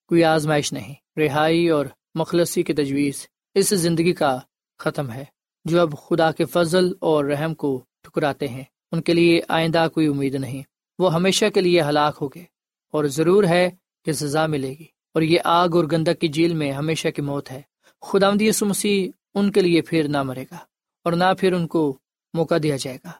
کوئی 0.08 0.24
آزمائش 0.24 0.72
نہیں۔ 0.72 1.20
رہائی 1.20 1.68
اور 1.68 1.86
مخلصی 2.14 2.62
کی 2.62 2.72
تجویز 2.72 3.26
اس 3.54 3.68
زندگی 3.68 4.12
کا 4.12 4.38
ختم 4.78 5.10
ہے۔ 5.10 5.24
جو 5.64 5.80
اب 5.80 5.94
خدا 5.98 6.32
کے 6.32 6.44
فضل 6.44 6.92
اور 7.00 7.24
رحم 7.24 7.54
کو 7.54 7.84
ٹھکراتے 8.02 8.48
ہیں، 8.48 8.64
ان 8.92 9.02
کے 9.02 9.14
لیے 9.14 9.40
آئندہ 9.48 9.86
کوئی 9.94 10.06
امید 10.06 10.34
نہیں۔ 10.34 10.62
وہ 10.98 11.14
ہمیشہ 11.14 11.44
کے 11.54 11.60
لیے 11.60 11.82
ہلاک 11.82 12.18
ہو 12.20 12.28
گئے 12.28 12.44
اور 12.92 13.04
ضرور 13.04 13.44
ہے 13.44 13.70
کہ 14.04 14.12
سزا 14.12 14.46
ملے 14.46 14.70
گی۔ 14.70 14.94
اور 15.14 15.22
یہ 15.22 15.38
آگ 15.44 15.68
اور 15.72 15.84
گندک 15.92 16.20
کی 16.20 16.28
جیل 16.28 16.54
میں 16.54 16.72
ہمیشہ 16.72 17.08
کی 17.08 17.22
موت 17.22 17.50
ہے۔ 17.50 17.62
خدا 18.02 18.30
مسیح 18.62 19.10
ان 19.34 19.52
کے 19.52 19.60
لیے 19.60 19.82
پھر 19.82 20.08
نہ 20.08 20.22
مرے 20.22 20.44
گا 20.50 20.56
اور 21.04 21.12
نہ 21.12 21.24
پھر 21.38 21.52
ان 21.52 21.66
کو 21.66 21.98
موقع 22.34 22.54
دیا 22.62 22.76
جائے 22.76 22.98
گا۔ 23.04 23.12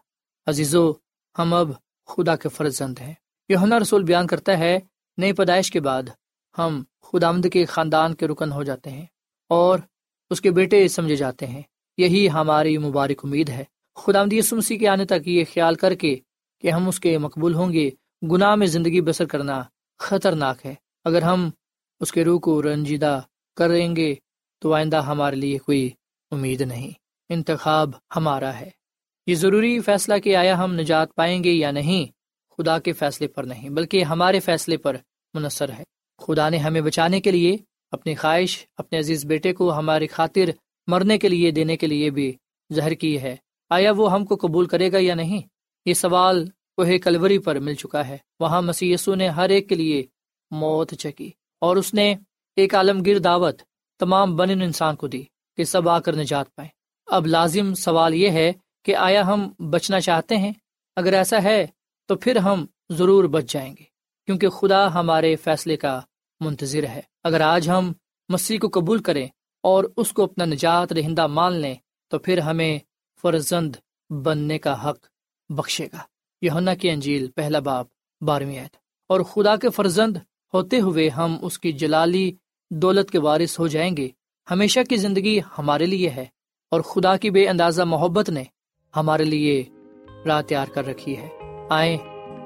عزیزو، 0.47 0.93
ہم 1.39 1.55
اب 1.55 1.69
خدا 2.07 2.37
کے 2.37 2.49
فرض 2.49 2.79
زند 2.79 2.99
ہیں۔ 3.01 3.15
یہ 3.49 3.57
ہنر 3.57 3.81
رسول 3.81 4.03
بیان 4.03 4.27
کرتا 4.27 4.59
ہے، 4.59 4.79
نئی 5.17 5.33
پیدائش 5.33 5.71
کے 5.71 5.81
بعد 5.81 6.03
ہم 6.59 6.83
خدا 7.03 7.33
کے 7.53 7.65
خاندان 7.65 8.15
کے 8.15 8.27
رکن 8.27 8.53
ہو 8.53 8.63
جاتے 8.63 8.91
ہیں 8.91 9.07
اور 9.49 9.79
اس 10.31 10.41
کے 10.41 10.51
بیٹے 10.51 10.89
سمجھے 10.89 11.17
جاتے 11.17 11.47
ہیں۔ 11.47 11.63
یہی 11.99 12.31
ہماری 12.31 12.79
مبارک 12.79 13.25
امید 13.25 13.49
ہے۔ 13.49 13.65
خدا 13.97 14.25
مسیح 14.53 14.79
کے 14.79 14.89
آنے 14.89 15.05
تک 15.05 15.29
یہ 15.29 15.45
خیال 15.55 15.75
کر 15.75 15.95
کے 15.95 16.17
کہ 16.65 16.71
ہم 16.71 16.89
اس 16.89 17.01
کے 17.01 17.19
مقبول 17.19 17.55
ہوں 17.55 17.73
گے۔ 17.73 17.91
گناہ 18.33 18.55
میں 18.55 18.67
زندگی 18.67 19.01
بسر 19.01 19.25
کرنا 19.25 19.63
خطرناک 19.99 20.67
ہے۔ 20.67 20.75
اگر 21.05 21.23
ہم 21.23 21.51
اس 22.01 22.13
کے 22.13 22.25
روح 22.25 22.41
کو 22.41 22.63
رنجیدہ 22.63 23.21
کریں 23.57 23.97
گے 23.97 24.15
تو 24.59 24.75
آئندہ 24.75 24.97
ہمارے 24.97 25.37
لیے 25.37 25.59
کوئی 25.59 25.91
امید 26.31 26.61
نہیں۔ 26.61 26.91
انتخاب 27.29 27.91
ہمارا 28.17 28.61
ہے۔ 28.61 28.71
یہ 29.27 29.35
ضروری 29.35 29.81
فیصلہ 29.81 30.19
کہ 30.19 30.37
آیا 30.37 30.59
ہم 30.59 30.75
نجات 30.75 31.15
پائیں 31.15 31.45
گے 31.45 31.53
یا 31.53 31.71
نہیں، 31.71 32.13
خدا 32.59 32.79
کے 32.79 32.93
فیصلے 32.93 33.29
پر 33.29 33.45
نہیں، 33.45 33.69
بلکہ 33.69 34.05
ہمارے 34.05 34.41
فیصلے 34.41 34.77
پر 34.77 34.97
منحصر 35.35 35.69
ہے۔ 35.69 35.85
خدا 36.19 36.49
نے 36.49 36.57
ہمیں 36.57 36.81
بچانے 36.81 37.21
کے 37.21 37.31
لیے، 37.31 37.57
اپنی 37.91 38.15
خواہش، 38.15 38.67
اپنے 38.77 38.99
عزیز 38.99 39.27
بیٹے 39.27 39.53
کو 39.53 39.73
ہماری 39.73 40.07
خاطر 40.07 40.51
مرنے 40.87 41.19
کے 41.19 41.29
لیے، 41.29 41.51
دینے 41.51 41.77
کے 41.77 41.87
لیے 41.87 42.11
بھی 42.11 42.33
زہر 42.71 42.95
کی 42.95 43.21
ہے۔ 43.21 43.37
آیا 43.71 43.93
وہ 43.97 44.13
ہم 44.13 44.25
کو 44.25 44.37
قبول 44.37 44.67
کرے 44.67 44.93
گا 44.93 44.99
یا 45.01 45.15
نہیں؟ 45.15 45.41
یہ 45.85 45.95
سوال 45.95 46.47
کوہ 46.47 46.99
کلوری 47.05 47.39
پر 47.39 47.59
مل 47.59 47.75
چکا 47.75 48.09
ہے۔ 48.09 48.19
وہاں 48.41 48.63
مسی 48.63 48.95
نے 49.17 49.29
ہر 49.29 49.49
ایک 49.49 49.69
کے 49.69 49.75
لیے 49.75 50.07
موت 50.51 50.95
چکی 50.95 51.31
اور 51.61 51.77
اس 51.77 51.95
نے 51.95 52.15
ایک 52.57 52.75
عالمگیر 52.75 53.19
دعوت 53.19 53.63
تمام 53.99 54.37
بن 54.37 54.51
انسان 54.51 54.97
کو 54.97 55.07
دی 55.07 55.23
کہ 55.57 55.65
سب 55.65 55.89
آ 55.89 55.99
کر 56.01 56.17
نجات 56.17 56.55
پائے 56.55 56.69
اب 57.07 57.27
لازم 57.27 57.75
سوال 57.75 58.15
یہ 58.15 58.31
ہے 58.31 58.53
کہ 58.85 58.97
آیا 58.97 59.27
ہم 59.27 59.53
بچنا 59.59 60.01
چاہتے 60.01 60.37
ہیں؟ 60.37 60.53
اگر 60.97 61.13
ایسا 61.13 61.43
ہے 61.43 61.67
تو 62.09 62.17
پھر 62.17 62.37
ہم 62.37 62.67
ضرور 62.93 63.25
بچ 63.25 63.45
جائیں 63.53 63.75
گے، 63.79 63.85
کیونکہ 64.27 64.49
خدا 64.49 64.95
ہمارے 64.95 65.37
فیصلے 65.37 65.77
کا 65.77 66.01
منتظر 66.41 66.83
ہے۔ 66.83 67.01
اگر 67.25 67.41
آج 67.41 67.71
ہم 67.71 67.93
مسیح 68.29 68.59
کو 68.59 68.81
قبول 68.81 69.03
کریں 69.03 69.29
اور 69.63 69.85
اس 69.97 70.13
کو 70.13 70.23
اپنا 70.23 70.45
نجات 70.45 70.93
رہندہ 70.93 71.27
مان 71.27 71.53
لیں، 71.53 71.75
تو 72.09 72.19
پھر 72.19 72.39
ہمیں 72.39 72.79
فرزند 73.23 73.77
بننے 74.11 74.59
کا 74.59 74.91
حق 74.91 75.07
بخشے 75.49 75.87
گا۔ 75.87 75.99
یہ 76.43 76.51
کی 76.81 76.91
انجیل، 76.91 77.31
پہلا 77.31 77.59
باپ 77.59 77.87
بارہویں 78.21 78.65
اور 79.09 79.21
خدا 79.21 79.57
کے 79.57 79.71
فرزند 79.71 80.17
ہوتے 80.55 80.81
ہوئے 80.81 81.09
ہم 81.09 81.37
اس 81.43 81.59
کی 81.59 81.73
جلالی 81.73 82.33
دولت 82.71 83.11
کے 83.11 83.19
وارث 83.19 83.59
ہو 83.59 83.67
جائیں 83.67 83.97
گے۔ 83.97 84.09
ہمیشہ 84.51 84.81
کی 84.89 84.97
زندگی 84.97 85.41
ہمارے 85.59 85.87
لیے 85.87 86.11
ہے 86.11 86.25
اور 86.71 86.81
خدا 86.81 87.17
کی 87.17 87.31
بے 87.31 87.49
اندازہ 87.49 87.83
محبت 87.83 88.31
نے 88.31 88.45
ہمارے 88.97 89.25
لیے 89.25 89.65
راہ 90.27 90.43
تیار 90.43 90.67
کر 90.67 90.87
رکھی 90.87 91.17
ہے۔ 91.17 91.29
آئیں 91.71 91.97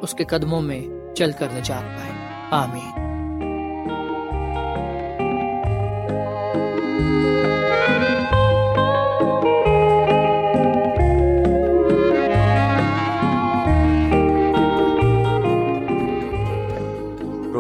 اس 0.03 0.15
کے 0.15 0.25
قدموں 0.25 0.63
میں 0.63 1.15
چل 1.15 1.31
کر 1.39 1.47
نجات 1.53 1.83
پائے 1.83 2.13
آمین۔ 2.51 3.09